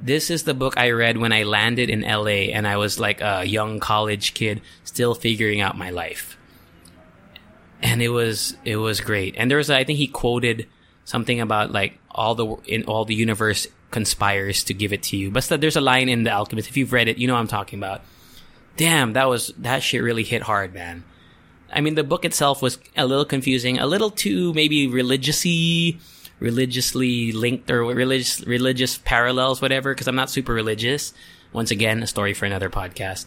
this 0.00 0.30
is 0.30 0.44
the 0.44 0.54
book 0.54 0.76
I 0.76 0.90
read 0.90 1.16
when 1.16 1.32
I 1.32 1.42
landed 1.42 1.90
in 1.90 2.02
LA 2.02 2.52
and 2.54 2.68
I 2.68 2.76
was 2.76 3.00
like 3.00 3.20
a 3.20 3.44
young 3.44 3.80
college 3.80 4.34
kid 4.34 4.60
still 4.84 5.14
figuring 5.14 5.60
out 5.60 5.76
my 5.76 5.90
life. 5.90 6.36
And 7.80 8.02
it 8.02 8.10
was, 8.10 8.56
it 8.64 8.76
was 8.76 9.00
great. 9.00 9.34
And 9.36 9.50
there 9.50 9.58
was, 9.58 9.70
I 9.70 9.84
think 9.84 9.98
he 9.98 10.06
quoted 10.06 10.68
something 11.04 11.40
about 11.40 11.72
like 11.72 11.98
all 12.10 12.34
the, 12.34 12.46
in 12.66 12.84
all 12.84 13.04
the 13.04 13.14
universe 13.14 13.66
conspires 13.90 14.64
to 14.64 14.74
give 14.74 14.92
it 14.92 15.02
to 15.04 15.16
you. 15.16 15.30
But 15.30 15.48
there's 15.60 15.76
a 15.76 15.80
line 15.80 16.08
in 16.08 16.24
The 16.24 16.30
Alchemist. 16.30 16.68
If 16.68 16.76
you've 16.76 16.92
read 16.92 17.08
it, 17.08 17.18
you 17.18 17.26
know 17.26 17.36
I'm 17.36 17.48
talking 17.48 17.78
about. 17.78 18.02
Damn, 18.76 19.14
that 19.14 19.28
was, 19.28 19.52
that 19.58 19.82
shit 19.82 20.02
really 20.02 20.24
hit 20.24 20.42
hard, 20.42 20.74
man. 20.74 21.04
I 21.72 21.80
mean, 21.80 21.94
the 21.94 22.04
book 22.04 22.24
itself 22.24 22.62
was 22.62 22.78
a 22.96 23.06
little 23.06 23.24
confusing, 23.24 23.78
a 23.78 23.86
little 23.86 24.10
too 24.10 24.54
maybe 24.54 24.86
religiously, 24.86 25.98
religiously 26.38 27.32
linked 27.32 27.70
or 27.70 27.84
religious, 27.84 28.46
religious 28.46 28.98
parallels, 28.98 29.60
whatever, 29.60 29.94
because 29.94 30.06
I'm 30.06 30.16
not 30.16 30.30
super 30.30 30.52
religious. 30.54 31.12
Once 31.52 31.70
again, 31.70 32.02
a 32.02 32.06
story 32.06 32.34
for 32.34 32.46
another 32.46 32.70
podcast. 32.70 33.26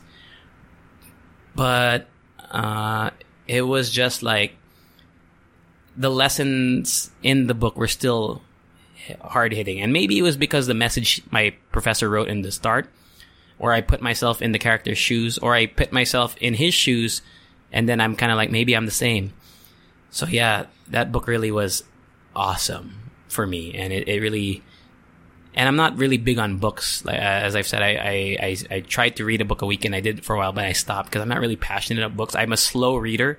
But, 1.56 2.08
uh, 2.50 3.10
it 3.48 3.64
was 3.64 3.92
just 3.92 4.24
like, 4.24 4.56
the 5.98 6.10
lessons 6.10 7.12
in 7.22 7.48
the 7.48 7.54
book 7.54 7.76
were 7.76 7.88
still 7.88 8.42
hard 9.22 9.54
hitting. 9.54 9.82
And 9.82 9.94
maybe 9.94 10.18
it 10.18 10.24
was 10.24 10.38
because 10.38 10.68
the 10.68 10.74
message 10.74 11.22
my 11.32 11.54
professor 11.72 12.10
wrote 12.10 12.28
in 12.28 12.42
the 12.42 12.52
start, 12.52 12.90
or 13.60 13.74
I 13.74 13.82
put 13.82 14.02
myself 14.02 14.42
in 14.42 14.52
the 14.52 14.60
character's 14.60 14.98
shoes, 14.98 15.38
or 15.38 15.54
I 15.54 15.66
put 15.66 15.92
myself 15.92 16.36
in 16.38 16.54
his 16.54 16.74
shoes 16.74 17.22
and 17.72 17.88
then 17.88 18.02
I'm 18.02 18.16
kind 18.16 18.32
of 18.32 18.38
like 18.38 18.52
maybe 18.52 18.76
I'm 18.76 18.86
the 18.86 18.92
same. 18.92 19.34
So 20.10 20.26
yeah, 20.28 20.66
that 20.90 21.12
book 21.12 21.28
really 21.28 21.52
was 21.52 21.84
awesome 22.36 23.12
for 23.28 23.48
me, 23.48 23.74
and 23.74 23.94
it, 23.94 24.08
it 24.08 24.20
really. 24.20 24.64
And 25.54 25.68
I'm 25.68 25.76
not 25.76 25.98
really 25.98 26.18
big 26.18 26.40
on 26.40 26.60
books. 26.60 27.04
Like, 27.04 27.18
uh, 27.18 27.24
as 27.44 27.58
I've 27.58 27.68
said, 27.68 27.82
I, 27.82 27.90
I, 27.90 28.38
I, 28.42 28.58
I, 28.76 28.80
tried 28.80 29.18
to 29.18 29.26
read 29.26 29.42
a 29.42 29.46
book 29.46 29.62
a 29.62 29.66
week 29.66 29.84
and 29.84 29.94
I 29.94 30.00
did 30.00 30.24
for 30.24 30.34
a 30.34 30.40
while, 30.40 30.54
but 30.54 30.64
I 30.64 30.72
stopped 30.72 31.10
because 31.10 31.22
I'm 31.22 31.28
not 31.28 31.42
really 31.42 31.58
passionate 31.58 32.02
about 32.02 32.16
books. 32.16 32.36
I'm 32.38 32.54
a 32.54 32.58
slow 32.58 32.96
reader. 32.96 33.38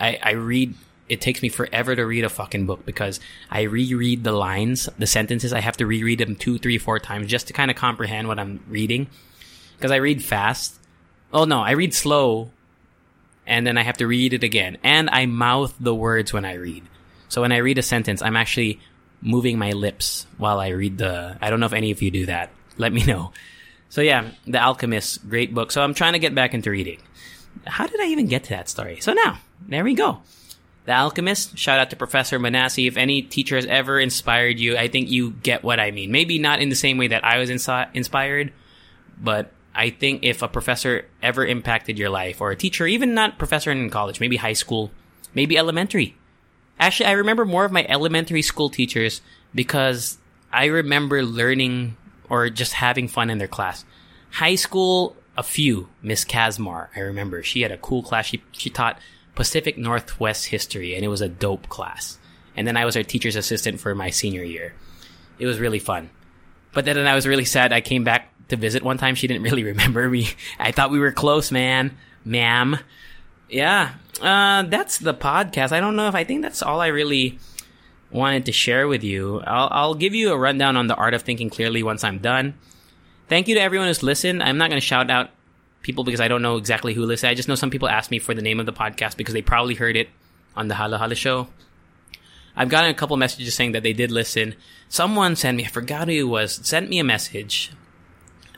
I, 0.00 0.18
I 0.20 0.30
read 0.32 0.74
it 1.08 1.20
takes 1.20 1.42
me 1.42 1.48
forever 1.48 1.96
to 1.96 2.04
read 2.04 2.24
a 2.24 2.28
fucking 2.28 2.66
book 2.66 2.84
because 2.84 3.20
I 3.50 3.62
reread 3.62 4.24
the 4.24 4.32
lines, 4.32 4.88
the 4.98 5.06
sentences. 5.06 5.52
I 5.52 5.60
have 5.60 5.76
to 5.78 5.86
reread 5.86 6.18
them 6.20 6.36
two, 6.36 6.58
three, 6.58 6.78
four 6.78 6.98
times 6.98 7.28
just 7.28 7.46
to 7.48 7.52
kind 7.52 7.70
of 7.70 7.76
comprehend 7.76 8.28
what 8.28 8.38
I'm 8.38 8.64
reading. 8.68 9.08
Because 9.76 9.90
I 9.90 9.96
read 9.96 10.22
fast. 10.22 10.74
Oh 11.32 11.44
no, 11.44 11.60
I 11.60 11.72
read 11.72 11.94
slow 11.94 12.50
and 13.46 13.66
then 13.66 13.78
I 13.78 13.82
have 13.82 13.96
to 13.98 14.06
read 14.06 14.34
it 14.34 14.44
again. 14.44 14.78
And 14.82 15.08
I 15.10 15.26
mouth 15.26 15.74
the 15.80 15.94
words 15.94 16.32
when 16.32 16.44
I 16.44 16.54
read. 16.54 16.84
So 17.28 17.40
when 17.42 17.52
I 17.52 17.58
read 17.58 17.78
a 17.78 17.82
sentence, 17.82 18.22
I'm 18.22 18.36
actually 18.36 18.80
moving 19.20 19.58
my 19.58 19.72
lips 19.72 20.26
while 20.36 20.60
I 20.60 20.68
read 20.68 20.98
the. 20.98 21.36
I 21.40 21.50
don't 21.50 21.60
know 21.60 21.66
if 21.66 21.72
any 21.72 21.90
of 21.90 22.02
you 22.02 22.10
do 22.10 22.26
that. 22.26 22.50
Let 22.76 22.92
me 22.92 23.04
know. 23.04 23.32
So 23.88 24.02
yeah, 24.02 24.30
The 24.46 24.60
Alchemist, 24.62 25.28
great 25.28 25.54
book. 25.54 25.72
So 25.72 25.82
I'm 25.82 25.94
trying 25.94 26.12
to 26.12 26.18
get 26.18 26.34
back 26.34 26.54
into 26.54 26.70
reading. 26.70 27.00
How 27.66 27.86
did 27.86 28.00
I 28.00 28.06
even 28.06 28.26
get 28.26 28.44
to 28.44 28.50
that 28.50 28.68
story? 28.68 29.00
So 29.00 29.14
now, 29.14 29.38
there 29.66 29.82
we 29.82 29.94
go. 29.94 30.20
The 30.88 30.94
Alchemist, 30.94 31.58
shout 31.58 31.78
out 31.78 31.90
to 31.90 31.96
Professor 31.96 32.38
Manasi. 32.38 32.88
If 32.88 32.96
any 32.96 33.20
teacher 33.20 33.56
has 33.56 33.66
ever 33.66 34.00
inspired 34.00 34.58
you, 34.58 34.78
I 34.78 34.88
think 34.88 35.10
you 35.10 35.32
get 35.32 35.62
what 35.62 35.78
I 35.78 35.90
mean. 35.90 36.10
Maybe 36.10 36.38
not 36.38 36.62
in 36.62 36.70
the 36.70 36.74
same 36.74 36.96
way 36.96 37.08
that 37.08 37.22
I 37.26 37.36
was 37.36 37.50
insi- 37.50 37.90
inspired, 37.92 38.54
but 39.20 39.52
I 39.74 39.90
think 39.90 40.24
if 40.24 40.40
a 40.40 40.48
professor 40.48 41.04
ever 41.22 41.44
impacted 41.44 41.98
your 41.98 42.08
life 42.08 42.40
or 42.40 42.50
a 42.50 42.56
teacher, 42.56 42.86
even 42.86 43.12
not 43.12 43.38
professor 43.38 43.70
in 43.70 43.90
college, 43.90 44.18
maybe 44.18 44.36
high 44.36 44.54
school, 44.54 44.90
maybe 45.34 45.58
elementary. 45.58 46.16
Actually, 46.80 47.10
I 47.10 47.12
remember 47.12 47.44
more 47.44 47.66
of 47.66 47.72
my 47.72 47.84
elementary 47.86 48.40
school 48.40 48.70
teachers 48.70 49.20
because 49.54 50.16
I 50.50 50.64
remember 50.64 51.22
learning 51.22 51.98
or 52.30 52.48
just 52.48 52.72
having 52.72 53.08
fun 53.08 53.28
in 53.28 53.36
their 53.36 53.46
class. 53.46 53.84
High 54.30 54.54
school, 54.54 55.16
a 55.36 55.42
few. 55.42 55.90
Miss 56.00 56.24
Casmar, 56.24 56.88
I 56.96 57.00
remember. 57.00 57.42
She 57.42 57.60
had 57.60 57.72
a 57.72 57.76
cool 57.76 58.02
class. 58.02 58.24
She, 58.24 58.42
she 58.52 58.70
taught 58.70 58.98
Pacific 59.38 59.78
Northwest 59.78 60.46
history 60.46 60.96
and 60.96 61.04
it 61.04 61.08
was 61.08 61.20
a 61.20 61.28
dope 61.28 61.68
class. 61.68 62.18
And 62.56 62.66
then 62.66 62.76
I 62.76 62.84
was 62.84 62.96
her 62.96 63.04
teacher's 63.04 63.36
assistant 63.36 63.78
for 63.78 63.94
my 63.94 64.10
senior 64.10 64.42
year. 64.42 64.74
It 65.38 65.46
was 65.46 65.60
really 65.60 65.78
fun. 65.78 66.10
But 66.72 66.84
then 66.84 66.98
I 67.06 67.14
was 67.14 67.24
really 67.24 67.44
sad. 67.44 67.72
I 67.72 67.80
came 67.80 68.02
back 68.02 68.34
to 68.48 68.56
visit 68.56 68.82
one 68.82 68.98
time. 68.98 69.14
She 69.14 69.28
didn't 69.28 69.42
really 69.48 69.62
remember 69.62 70.08
me. 70.08 70.26
I 70.58 70.72
thought 70.72 70.90
we 70.90 70.98
were 70.98 71.12
close, 71.12 71.52
man. 71.52 71.96
Ma'am. 72.24 72.78
Yeah. 73.48 73.92
Uh, 74.20 74.64
that's 74.64 74.98
the 74.98 75.14
podcast. 75.14 75.70
I 75.70 75.78
don't 75.78 75.94
know 75.94 76.08
if 76.08 76.16
I 76.16 76.24
think 76.24 76.42
that's 76.42 76.60
all 76.60 76.80
I 76.80 76.88
really 76.88 77.38
wanted 78.10 78.46
to 78.46 78.52
share 78.52 78.88
with 78.88 79.04
you. 79.04 79.40
I'll, 79.46 79.68
I'll 79.70 79.94
give 79.94 80.16
you 80.16 80.32
a 80.32 80.36
rundown 80.36 80.76
on 80.76 80.88
the 80.88 80.96
art 80.96 81.14
of 81.14 81.22
thinking 81.22 81.48
clearly 81.48 81.84
once 81.84 82.02
I'm 82.02 82.18
done. 82.18 82.54
Thank 83.28 83.46
you 83.46 83.54
to 83.54 83.60
everyone 83.60 83.86
who's 83.86 84.02
listened. 84.02 84.42
I'm 84.42 84.58
not 84.58 84.68
going 84.68 84.80
to 84.80 84.84
shout 84.84 85.10
out 85.10 85.30
people 85.82 86.04
because 86.04 86.20
I 86.20 86.28
don't 86.28 86.42
know 86.42 86.56
exactly 86.56 86.94
who 86.94 87.04
listened. 87.04 87.30
I 87.30 87.34
just 87.34 87.48
know 87.48 87.54
some 87.54 87.70
people 87.70 87.88
asked 87.88 88.10
me 88.10 88.18
for 88.18 88.34
the 88.34 88.42
name 88.42 88.60
of 88.60 88.66
the 88.66 88.72
podcast 88.72 89.16
because 89.16 89.34
they 89.34 89.42
probably 89.42 89.74
heard 89.74 89.96
it 89.96 90.08
on 90.56 90.68
the 90.68 90.74
Hala 90.74 90.98
Hala 90.98 91.14
show. 91.14 91.48
I've 92.56 92.68
gotten 92.68 92.90
a 92.90 92.94
couple 92.94 93.16
messages 93.16 93.54
saying 93.54 93.72
that 93.72 93.84
they 93.84 93.92
did 93.92 94.10
listen. 94.10 94.56
Someone 94.88 95.36
sent 95.36 95.56
me, 95.56 95.64
I 95.64 95.68
forgot 95.68 96.08
who 96.08 96.14
it 96.14 96.22
was, 96.24 96.54
sent 96.66 96.90
me 96.90 96.98
a 96.98 97.04
message 97.04 97.70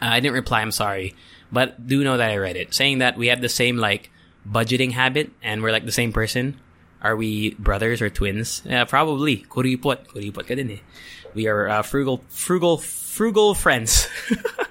uh, 0.00 0.06
I 0.06 0.20
didn't 0.20 0.35
reply. 0.35 0.62
I'm 0.62 0.72
sorry, 0.72 1.14
but 1.52 1.87
do 1.87 2.02
know 2.02 2.16
that 2.16 2.30
I 2.30 2.37
read 2.37 2.56
it, 2.56 2.72
saying 2.74 2.98
that 2.98 3.16
we 3.16 3.28
have 3.28 3.40
the 3.40 3.48
same 3.48 3.76
like 3.76 4.11
budgeting 4.48 4.92
habit 4.92 5.30
and 5.42 5.62
we're 5.62 5.72
like 5.72 5.85
the 5.85 5.92
same 5.92 6.12
person. 6.12 6.59
Are 7.02 7.16
we 7.16 7.54
brothers 7.54 8.02
or 8.02 8.11
twins? 8.11 8.62
Yeah, 8.64 8.85
probably. 8.85 9.46
Eh. 9.56 10.76
We 11.33 11.46
are 11.46 11.68
uh, 11.68 11.83
frugal, 11.83 12.24
frugal, 12.28 12.78
frugal 12.78 13.54
friends. 13.54 14.09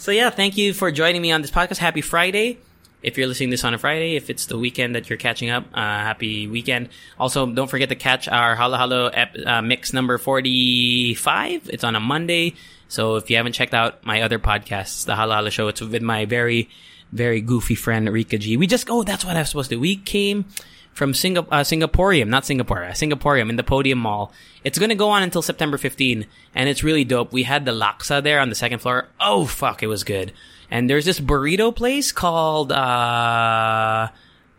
so 0.00 0.12
yeah, 0.12 0.30
thank 0.30 0.56
you 0.56 0.72
for 0.72 0.90
joining 0.90 1.20
me 1.20 1.30
on 1.30 1.42
this 1.42 1.50
podcast. 1.50 1.76
Happy 1.76 2.00
Friday. 2.00 2.56
If 3.02 3.18
you're 3.18 3.26
listening 3.26 3.50
this 3.50 3.64
on 3.64 3.74
a 3.74 3.78
Friday, 3.78 4.16
if 4.16 4.30
it's 4.30 4.46
the 4.46 4.58
weekend 4.58 4.94
that 4.94 5.10
you're 5.10 5.18
catching 5.18 5.50
up, 5.50 5.64
uh, 5.74 5.78
happy 5.78 6.46
weekend. 6.46 6.88
Also, 7.18 7.44
don't 7.44 7.68
forget 7.68 7.90
to 7.90 7.94
catch 7.94 8.26
our 8.26 8.56
Halo 8.56 8.78
Halo 8.78 9.06
ep- 9.08 9.36
uh, 9.44 9.60
mix 9.60 9.92
number 9.92 10.16
45. 10.16 11.68
It's 11.68 11.84
on 11.84 11.96
a 11.96 12.00
Monday. 12.00 12.54
So 12.88 13.16
if 13.16 13.28
you 13.28 13.36
haven't 13.36 13.52
checked 13.52 13.74
out 13.74 14.02
my 14.04 14.22
other 14.22 14.38
podcasts, 14.38 15.04
the 15.04 15.14
Hala 15.16 15.34
Hala 15.34 15.50
Show, 15.50 15.68
it's 15.68 15.82
with 15.82 16.00
my 16.00 16.24
very, 16.24 16.70
very 17.12 17.42
goofy 17.42 17.74
friend 17.74 18.08
Rika 18.08 18.38
G. 18.38 18.56
We 18.56 18.66
just 18.66 18.88
oh, 18.88 19.02
that's 19.02 19.24
what 19.24 19.36
I 19.36 19.40
was 19.40 19.50
supposed 19.50 19.68
to 19.68 19.76
do. 19.76 19.80
We 19.80 19.96
came 19.96 20.46
from 20.92 21.12
Singap- 21.12 21.48
uh, 21.50 21.60
Singaporean, 21.60 22.28
not 22.28 22.44
Singapore, 22.44 22.84
uh, 22.84 22.90
Singaporean 22.90 23.48
in 23.48 23.56
the 23.56 23.62
Podium 23.62 23.98
Mall. 23.98 24.32
It's 24.64 24.78
gonna 24.78 24.94
go 24.94 25.10
on 25.10 25.22
until 25.22 25.42
September 25.42 25.78
15, 25.78 26.26
and 26.54 26.68
it's 26.68 26.84
really 26.84 27.04
dope. 27.04 27.32
We 27.32 27.44
had 27.44 27.64
the 27.64 27.72
laksa 27.72 28.22
there 28.22 28.40
on 28.40 28.48
the 28.48 28.54
second 28.54 28.80
floor. 28.80 29.08
Oh 29.18 29.46
fuck, 29.46 29.82
it 29.82 29.86
was 29.86 30.04
good. 30.04 30.32
And 30.70 30.88
there's 30.88 31.04
this 31.04 31.20
burrito 31.20 31.74
place 31.74 32.12
called 32.12 32.70
uh, 32.70 34.08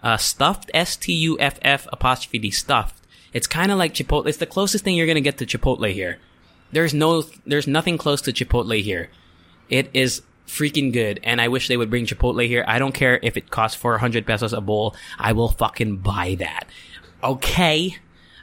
uh 0.04 0.18
Stuffed 0.18 0.72
S 0.74 0.96
T 0.98 1.14
U 1.14 1.38
F 1.40 1.60
F 1.62 1.88
apostrophe 1.92 2.40
D 2.40 2.52
Stuffed. 2.52 2.96
It's 3.34 3.48
kind 3.48 3.72
of 3.72 3.78
like 3.78 3.94
Chipotle. 3.94 4.28
It's 4.28 4.38
the 4.38 4.46
closest 4.46 4.84
thing 4.84 4.96
you're 4.96 5.08
gonna 5.08 5.22
get 5.22 5.38
to 5.38 5.46
Chipotle 5.46 5.94
here. 5.94 6.20
There's 6.72 6.94
no, 6.94 7.24
there's 7.46 7.68
nothing 7.68 7.98
close 7.98 8.22
to 8.22 8.32
Chipotle 8.32 8.82
here. 8.82 9.10
It 9.70 9.90
is 9.94 10.22
freaking 10.52 10.92
good, 10.92 11.20
and 11.24 11.40
I 11.40 11.48
wish 11.48 11.68
they 11.68 11.78
would 11.78 11.90
bring 11.90 12.06
Chipotle 12.06 12.46
here. 12.46 12.66
I 12.68 12.78
don't 12.78 12.92
care 12.92 13.20
if 13.24 13.38
it 13.38 13.50
costs 13.50 13.78
400 13.78 14.28
pesos 14.28 14.54
a 14.54 14.62
bowl. 14.62 14.96
I 15.18 15.32
will 15.32 15.50
fucking 15.50 15.98
buy 15.98 16.36
that. 16.40 16.66
Okay. 17.24 17.96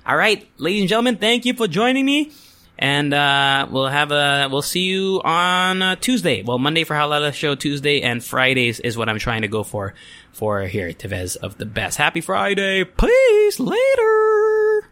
All 0.06 0.16
right, 0.16 0.48
ladies 0.56 0.80
and 0.80 0.88
gentlemen, 0.88 1.16
thank 1.16 1.44
you 1.44 1.52
for 1.52 1.68
joining 1.68 2.06
me. 2.06 2.32
And 2.78 3.12
uh, 3.12 3.66
we'll 3.70 3.88
have 3.88 4.12
a 4.12 4.48
we'll 4.50 4.62
see 4.62 4.84
you 4.84 5.20
on 5.24 5.82
uh, 5.82 5.96
Tuesday. 5.96 6.42
Well, 6.42 6.58
Monday 6.58 6.84
for 6.84 6.94
Halala 6.94 7.34
show, 7.34 7.56
Tuesday 7.56 8.02
and 8.02 8.22
Fridays 8.22 8.78
is 8.78 8.96
what 8.96 9.08
I'm 9.08 9.18
trying 9.18 9.42
to 9.42 9.48
go 9.48 9.64
for 9.64 9.94
for 10.32 10.62
here 10.62 10.92
Tevez 10.92 11.36
of 11.36 11.58
the 11.58 11.66
best. 11.66 11.98
Happy 11.98 12.20
Friday, 12.20 12.84
peace 12.84 13.58
later. 13.58 14.88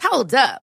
Hold 0.00 0.32
up. 0.32 0.62